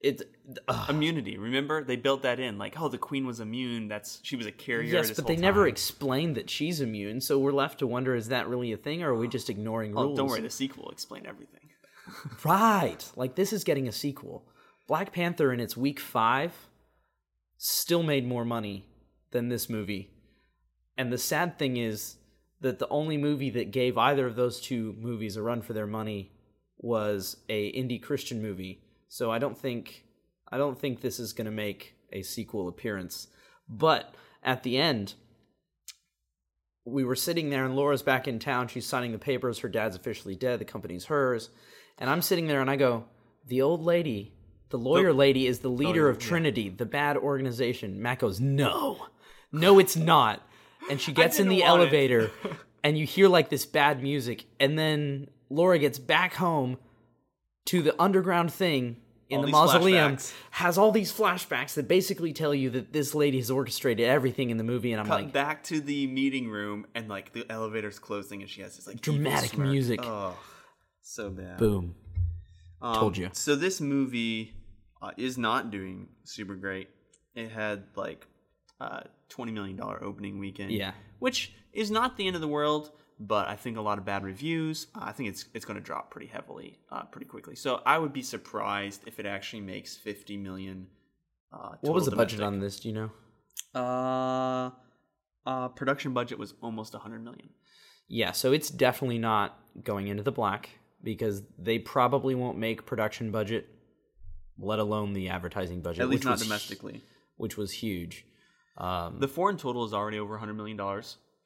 It's 0.00 0.22
ugh. 0.66 0.90
Immunity. 0.90 1.36
Remember, 1.36 1.84
they 1.84 1.96
built 1.96 2.22
that 2.22 2.40
in. 2.40 2.56
Like, 2.56 2.80
oh, 2.80 2.88
the 2.88 2.96
queen 2.98 3.26
was 3.26 3.38
immune. 3.40 3.88
That's 3.88 4.18
she 4.22 4.34
was 4.36 4.46
a 4.46 4.52
carrier. 4.52 4.92
yes, 4.94 5.10
but 5.10 5.26
they 5.26 5.36
never 5.36 5.66
explained 5.68 6.36
that 6.36 6.48
she's 6.48 6.80
immune, 6.80 7.20
so 7.20 7.38
we're 7.38 7.52
left 7.52 7.80
to 7.80 7.86
wonder: 7.86 8.14
is 8.14 8.28
that 8.28 8.48
really 8.48 8.72
a 8.72 8.78
thing, 8.78 9.02
or 9.02 9.10
are 9.12 9.16
we 9.18 9.28
just 9.28 9.50
ignoring 9.50 9.92
Oh, 9.96 10.04
rules? 10.04 10.16
don't 10.18 10.28
worry. 10.28 10.40
The 10.40 10.48
sequel 10.50 10.84
will 10.84 10.90
explain 10.90 11.26
everything. 11.26 11.60
Right. 12.44 13.04
Like 13.14 13.34
this 13.34 13.52
is 13.52 13.62
getting 13.62 13.86
a 13.88 13.92
sequel. 13.92 14.46
Black 14.88 15.12
Panther 15.12 15.52
in 15.52 15.60
its 15.60 15.76
week 15.76 16.00
5 16.00 16.52
still 17.58 18.02
made 18.02 18.26
more 18.26 18.44
money 18.44 18.86
than 19.30 19.48
this 19.48 19.68
movie. 19.68 20.10
And 20.96 21.12
the 21.12 21.18
sad 21.18 21.58
thing 21.58 21.76
is 21.76 22.16
that 22.60 22.78
the 22.78 22.88
only 22.88 23.16
movie 23.16 23.50
that 23.50 23.70
gave 23.70 23.96
either 23.96 24.26
of 24.26 24.34
those 24.34 24.60
two 24.60 24.94
movies 24.98 25.36
a 25.36 25.42
run 25.42 25.62
for 25.62 25.72
their 25.72 25.86
money 25.86 26.32
was 26.78 27.36
a 27.48 27.70
indie 27.72 28.02
Christian 28.02 28.42
movie. 28.42 28.82
So 29.10 29.30
I 29.30 29.40
don't 29.40 29.58
think 29.58 30.04
I 30.50 30.56
don't 30.56 30.78
think 30.78 31.00
this 31.00 31.18
is 31.18 31.32
going 31.32 31.46
to 31.46 31.50
make 31.50 31.96
a 32.12 32.22
sequel 32.22 32.68
appearance. 32.68 33.26
But 33.68 34.14
at 34.42 34.62
the 34.62 34.78
end 34.78 35.14
we 36.84 37.04
were 37.04 37.16
sitting 37.16 37.50
there 37.50 37.64
and 37.64 37.76
Laura's 37.76 38.02
back 38.02 38.26
in 38.28 38.38
town. 38.38 38.68
She's 38.68 38.86
signing 38.86 39.12
the 39.12 39.18
papers. 39.18 39.58
Her 39.58 39.68
dad's 39.68 39.96
officially 39.96 40.36
dead. 40.36 40.60
The 40.60 40.64
company's 40.64 41.06
hers. 41.06 41.50
And 41.98 42.08
I'm 42.08 42.22
sitting 42.22 42.46
there 42.46 42.60
and 42.60 42.70
I 42.70 42.76
go, 42.76 43.04
the 43.46 43.62
old 43.62 43.82
lady, 43.82 44.32
the 44.70 44.78
lawyer 44.78 45.12
lady 45.12 45.46
is 45.46 45.58
the 45.58 45.68
leader 45.68 46.08
of 46.08 46.18
Trinity, 46.18 46.68
the 46.68 46.86
bad 46.86 47.16
organization. 47.16 48.00
Matt 48.00 48.20
goes, 48.20 48.40
no, 48.40 49.08
no, 49.52 49.78
it's 49.80 49.96
not. 49.96 50.40
And 50.88 51.00
she 51.00 51.12
gets 51.22 51.40
in 51.40 51.48
the 51.48 51.64
elevator 51.64 52.30
and 52.84 52.96
you 52.96 53.06
hear 53.06 53.28
like 53.28 53.50
this 53.50 53.66
bad 53.66 54.02
music. 54.02 54.46
And 54.60 54.78
then 54.78 55.28
Laura 55.50 55.80
gets 55.80 55.98
back 55.98 56.34
home 56.34 56.78
to 57.66 57.82
the 57.82 58.00
underground 58.00 58.52
thing 58.52 58.96
in 59.28 59.38
All 59.38 59.44
the 59.46 59.50
mausoleum, 59.52 60.16
flashbacks. 60.16 60.32
has 60.50 60.78
all 60.78 60.90
these 60.90 61.12
flashbacks 61.12 61.74
that 61.74 61.86
basically 61.86 62.32
tell 62.32 62.52
you 62.54 62.70
that 62.70 62.92
this 62.92 63.14
lady 63.14 63.38
has 63.38 63.50
orchestrated 63.50 64.08
everything 64.08 64.50
in 64.50 64.56
the 64.56 64.64
movie. 64.64 64.92
And 64.92 65.00
I'm 65.00 65.06
Cut 65.06 65.22
like, 65.22 65.32
back 65.32 65.62
to 65.64 65.80
the 65.80 66.06
meeting 66.08 66.48
room, 66.48 66.86
and 66.96 67.08
like 67.08 67.32
the 67.32 67.46
elevator's 67.50 67.98
closing, 68.00 68.40
and 68.40 68.50
she 68.50 68.62
has 68.62 68.74
this 68.76 68.86
like 68.88 69.00
Dramatic 69.00 69.56
music. 69.56 70.00
Oh, 70.02 70.36
so 71.02 71.30
bad. 71.30 71.58
boom. 71.58 71.94
Um, 72.82 72.94
Told 72.96 73.16
you. 73.16 73.28
So 73.32 73.54
this 73.54 73.80
movie 73.80 74.54
uh, 75.00 75.12
is 75.16 75.38
not 75.38 75.70
doing 75.70 76.08
super 76.24 76.56
great. 76.56 76.88
It 77.36 77.50
had 77.52 77.84
like 77.94 78.26
uh, 78.80 79.02
twenty 79.28 79.52
million 79.52 79.76
dollar 79.76 80.02
opening 80.02 80.38
weekend. 80.40 80.72
Yeah. 80.72 80.92
which 81.20 81.52
is 81.72 81.90
not 81.90 82.16
the 82.16 82.26
end 82.26 82.34
of 82.34 82.42
the 82.42 82.48
world, 82.48 82.90
but 83.20 83.46
I 83.48 83.54
think 83.54 83.76
a 83.76 83.80
lot 83.82 83.98
of 83.98 84.04
bad 84.06 84.24
reviews. 84.24 84.86
I 84.94 85.12
think 85.12 85.28
it's 85.28 85.44
it's 85.54 85.64
going 85.66 85.76
to 85.78 85.84
drop 85.84 86.10
pretty 86.10 86.26
heavily, 86.26 86.78
uh, 86.90 87.02
pretty 87.04 87.26
quickly. 87.26 87.54
So 87.54 87.82
I 87.86 87.98
would 87.98 88.12
be 88.12 88.22
surprised 88.22 89.02
if 89.06 89.20
it 89.20 89.26
actually 89.26 89.60
makes 89.60 89.96
fifty 89.96 90.36
million. 90.36 90.86
Uh, 91.52 91.74
What 91.82 91.94
was 91.94 92.04
the 92.06 92.10
total 92.12 92.24
budget 92.24 92.40
on 92.40 92.58
this? 92.60 92.80
Do 92.80 92.88
you 92.88 92.94
know? 92.94 93.10
Uh, 93.74 94.70
uh, 95.46 95.68
production 95.68 96.12
budget 96.12 96.38
was 96.38 96.54
almost 96.62 96.94
hundred 96.94 97.22
million. 97.24 97.50
Yeah, 98.08 98.32
so 98.32 98.52
it's 98.52 98.70
definitely 98.70 99.18
not 99.18 99.58
going 99.84 100.08
into 100.08 100.22
the 100.22 100.32
black 100.32 100.70
because 101.02 101.42
they 101.58 101.78
probably 101.78 102.34
won't 102.34 102.58
make 102.58 102.84
production 102.86 103.30
budget, 103.30 103.68
let 104.58 104.78
alone 104.80 105.12
the 105.12 105.28
advertising 105.28 105.80
budget. 105.80 106.02
At 106.02 106.08
least 106.08 106.24
which 106.24 106.30
not 106.30 106.38
hu- 106.38 106.44
domestically. 106.44 107.02
which 107.36 107.56
was 107.56 107.70
huge. 107.72 108.24
Um, 108.76 109.18
The 109.20 109.28
foreign 109.28 109.56
total 109.58 109.84
is 109.84 109.92
already 109.94 110.18
over 110.18 110.38
$100 110.38 110.56
million. 110.56 110.76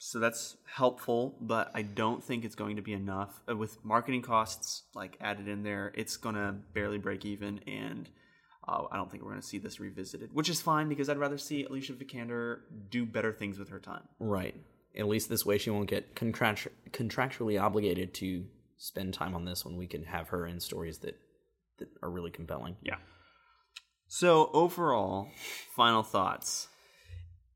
So 0.06 0.18
that's 0.18 0.58
helpful, 0.66 1.34
but 1.40 1.70
I 1.74 1.80
don't 1.80 2.22
think 2.22 2.44
it's 2.44 2.54
going 2.54 2.76
to 2.76 2.82
be 2.82 2.92
enough. 2.92 3.40
Uh, 3.48 3.56
With 3.56 3.82
marketing 3.82 4.20
costs 4.20 4.82
like 4.94 5.16
added 5.18 5.48
in 5.48 5.62
there, 5.62 5.92
it's 5.94 6.18
going 6.18 6.34
to 6.34 6.54
barely 6.74 6.98
break 6.98 7.24
even. 7.24 7.60
And 7.66 8.10
uh, 8.68 8.82
I 8.92 8.98
don't 8.98 9.10
think 9.10 9.22
we're 9.22 9.30
going 9.30 9.40
to 9.40 9.46
see 9.46 9.56
this 9.56 9.80
revisited, 9.80 10.34
which 10.34 10.50
is 10.50 10.60
fine 10.60 10.90
because 10.90 11.08
I'd 11.08 11.16
rather 11.16 11.38
see 11.38 11.64
Alicia 11.64 11.94
Vikander 11.94 12.58
do 12.90 13.06
better 13.06 13.32
things 13.32 13.58
with 13.58 13.70
her 13.70 13.78
time. 13.78 14.02
right. 14.18 14.54
At 14.94 15.08
least 15.08 15.30
this 15.30 15.46
way 15.46 15.56
she 15.56 15.70
won't 15.70 15.88
get 15.88 16.14
contractu- 16.14 16.68
contractually 16.92 17.58
obligated 17.60 18.12
to 18.14 18.44
spend 18.76 19.14
time 19.14 19.34
on 19.34 19.46
this 19.46 19.64
when 19.64 19.78
we 19.78 19.86
can 19.86 20.04
have 20.04 20.28
her 20.28 20.46
in 20.46 20.60
stories 20.60 20.98
that, 20.98 21.16
that 21.78 21.88
are 22.02 22.10
really 22.10 22.30
compelling. 22.30 22.76
Yeah. 22.82 22.96
So 24.06 24.50
overall, 24.52 25.28
final 25.74 26.02
thoughts. 26.02 26.68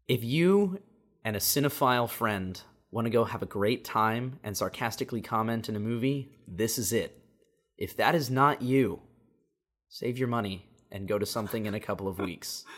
If 0.09 0.25
you 0.25 0.81
and 1.29 1.37
a 1.37 1.41
cinephile 1.41 2.09
friend 2.09 2.63
want 2.91 3.05
to 3.05 3.11
go 3.11 3.25
have 3.25 3.43
a 3.43 3.47
great 3.47 3.85
time 3.85 4.39
and 4.43 4.57
sarcastically 4.57 5.21
comment 5.21 5.69
in 5.69 5.77
a 5.77 5.79
movie, 5.79 6.31
this 6.49 6.79
is 6.79 6.91
it. 6.91 7.19
If 7.77 7.95
that 7.99 8.15
is 8.15 8.31
not 8.31 8.63
you, 8.63 9.03
save 9.91 10.17
your 10.17 10.29
money 10.29 10.65
and 10.91 11.07
go 11.07 11.19
to 11.19 11.27
something 11.27 11.67
in 11.67 11.75
a 11.75 11.81
couple 11.81 12.09
of 12.09 12.19
weeks. 12.19 12.65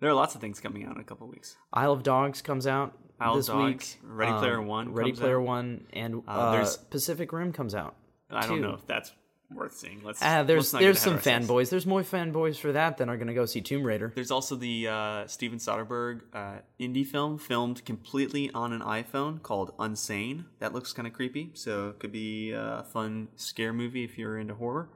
There 0.00 0.08
are 0.08 0.14
lots 0.14 0.34
of 0.34 0.40
things 0.40 0.60
coming 0.60 0.86
out 0.86 0.94
in 0.94 1.00
a 1.02 1.04
couple 1.04 1.26
of 1.26 1.30
weeks. 1.34 1.56
Isle 1.74 1.92
of 1.92 2.02
Dogs 2.02 2.40
comes 2.40 2.66
out 2.66 2.96
Isle 3.20 3.32
of 3.32 3.36
this 3.40 3.46
Dogs, 3.48 3.98
week. 4.00 4.00
Ready 4.02 4.32
Player 4.32 4.62
One 4.62 4.94
Ready 4.94 5.12
Player 5.12 5.38
out. 5.38 5.46
One, 5.46 5.86
and 5.92 6.22
uh, 6.26 6.30
Uh, 6.30 6.52
there's- 6.52 6.78
Pacific 6.78 7.30
Rim 7.34 7.52
comes 7.52 7.74
out. 7.74 7.96
I 8.30 8.46
don't 8.46 8.62
know 8.62 8.72
if 8.72 8.86
that's 8.86 9.12
worth 9.52 9.76
seeing. 9.76 10.00
Let's 10.04 10.22
Ah, 10.22 10.42
there's 10.42 10.72
let's 10.72 10.82
there's 10.82 10.98
some 10.98 11.18
fanboys. 11.18 11.70
There's 11.70 11.86
more 11.86 12.02
fanboys 12.02 12.56
for 12.56 12.72
that 12.72 12.96
than 12.98 13.08
are 13.08 13.16
going 13.16 13.28
to 13.28 13.34
go 13.34 13.46
see 13.46 13.60
Tomb 13.60 13.82
Raider. 13.84 14.12
There's 14.14 14.30
also 14.30 14.56
the 14.56 14.88
uh, 14.88 15.26
Steven 15.26 15.58
Soderbergh 15.58 16.20
uh, 16.32 16.58
indie 16.80 17.06
film 17.06 17.38
filmed 17.38 17.84
completely 17.84 18.50
on 18.52 18.72
an 18.72 18.80
iPhone 18.80 19.42
called 19.42 19.76
Unsane. 19.78 20.44
That 20.58 20.72
looks 20.72 20.92
kind 20.92 21.06
of 21.06 21.14
creepy, 21.14 21.50
so 21.54 21.88
it 21.90 21.98
could 21.98 22.12
be 22.12 22.52
a 22.52 22.84
fun 22.92 23.28
scare 23.36 23.72
movie 23.72 24.04
if 24.04 24.16
you're 24.18 24.38
into 24.38 24.54
horror. 24.54 24.88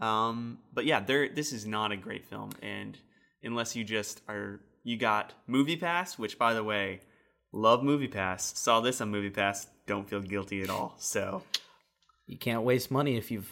Um, 0.00 0.58
but 0.72 0.86
yeah, 0.86 1.00
there. 1.00 1.28
This 1.28 1.52
is 1.52 1.66
not 1.66 1.92
a 1.92 1.96
great 1.96 2.24
film, 2.26 2.52
and 2.62 2.96
unless 3.42 3.76
you 3.76 3.84
just 3.84 4.22
are, 4.28 4.60
you 4.82 4.96
got 4.96 5.34
Movie 5.46 5.76
Pass, 5.76 6.18
which 6.18 6.38
by 6.38 6.54
the 6.54 6.64
way, 6.64 7.00
love 7.52 7.82
Movie 7.82 8.08
Pass. 8.08 8.58
Saw 8.58 8.80
this 8.80 9.00
on 9.02 9.10
Movie 9.10 9.30
Pass. 9.30 9.66
Don't 9.86 10.08
feel 10.08 10.20
guilty 10.20 10.62
at 10.62 10.70
all. 10.70 10.94
So 10.98 11.42
You 12.26 12.38
can't 12.38 12.62
waste 12.62 12.90
money 12.90 13.16
if 13.16 13.30
you've 13.30 13.50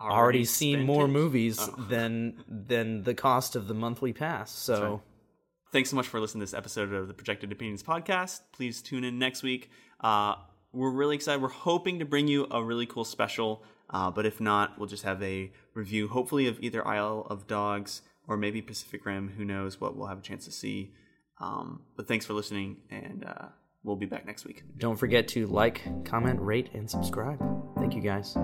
already, 0.00 0.44
seen 0.44 0.84
more 0.84 1.06
it. 1.06 1.08
movies 1.08 1.58
Oh. 1.60 1.74
than 1.88 2.42
than 2.48 3.02
the 3.04 3.14
cost 3.14 3.56
of 3.56 3.68
the 3.68 3.74
monthly 3.74 4.12
pass. 4.12 4.50
So 4.50 4.90
right. 4.92 5.00
Thanks 5.72 5.90
so 5.90 5.96
much 5.96 6.06
for 6.06 6.20
listening 6.20 6.40
to 6.40 6.44
this 6.46 6.54
episode 6.54 6.92
of 6.92 7.08
the 7.08 7.14
Projected 7.14 7.50
Opinions 7.52 7.82
podcast. 7.82 8.40
Please 8.52 8.80
tune 8.80 9.04
in 9.04 9.18
next 9.18 9.42
week. 9.42 9.68
Uh, 10.00 10.36
we're 10.72 10.90
really 10.92 11.16
excited. 11.16 11.42
We're 11.42 11.48
hoping 11.48 11.98
to 11.98 12.04
bring 12.04 12.28
you 12.28 12.46
a 12.50 12.62
really 12.62 12.86
cool 12.86 13.04
special, 13.04 13.62
uh, 13.90 14.10
but 14.10 14.24
if 14.26 14.40
not, 14.40 14.78
we'll 14.78 14.88
just 14.88 15.02
have 15.02 15.22
a 15.22 15.50
review, 15.74 16.08
hopefully, 16.08 16.46
of 16.46 16.58
either 16.60 16.86
Isle 16.86 17.26
of 17.28 17.46
Dogs 17.46 18.02
or 18.28 18.36
maybe 18.36 18.62
Pacific 18.62 19.04
Rim. 19.04 19.32
Who 19.36 19.44
knows 19.44 19.80
what 19.80 19.96
we'll 19.96 20.06
have 20.06 20.18
a 20.18 20.22
chance 20.22 20.44
to 20.44 20.52
see. 20.52 20.92
Um, 21.40 21.82
but 21.96 22.06
thanks 22.08 22.24
for 22.24 22.32
listening, 22.34 22.78
and 22.90 23.24
uh, 23.24 23.48
we'll 23.82 23.96
be 23.96 24.06
back 24.06 24.24
next 24.24 24.44
week. 24.46 24.62
don't 24.78 24.96
forget 24.96 25.28
to 25.28 25.46
like, 25.46 25.82
comment, 26.04 26.40
rate, 26.40 26.70
and 26.74 26.88
subscribe. 26.88 27.42
Thank 27.76 27.94
you 27.94 28.00
guys. 28.00 28.36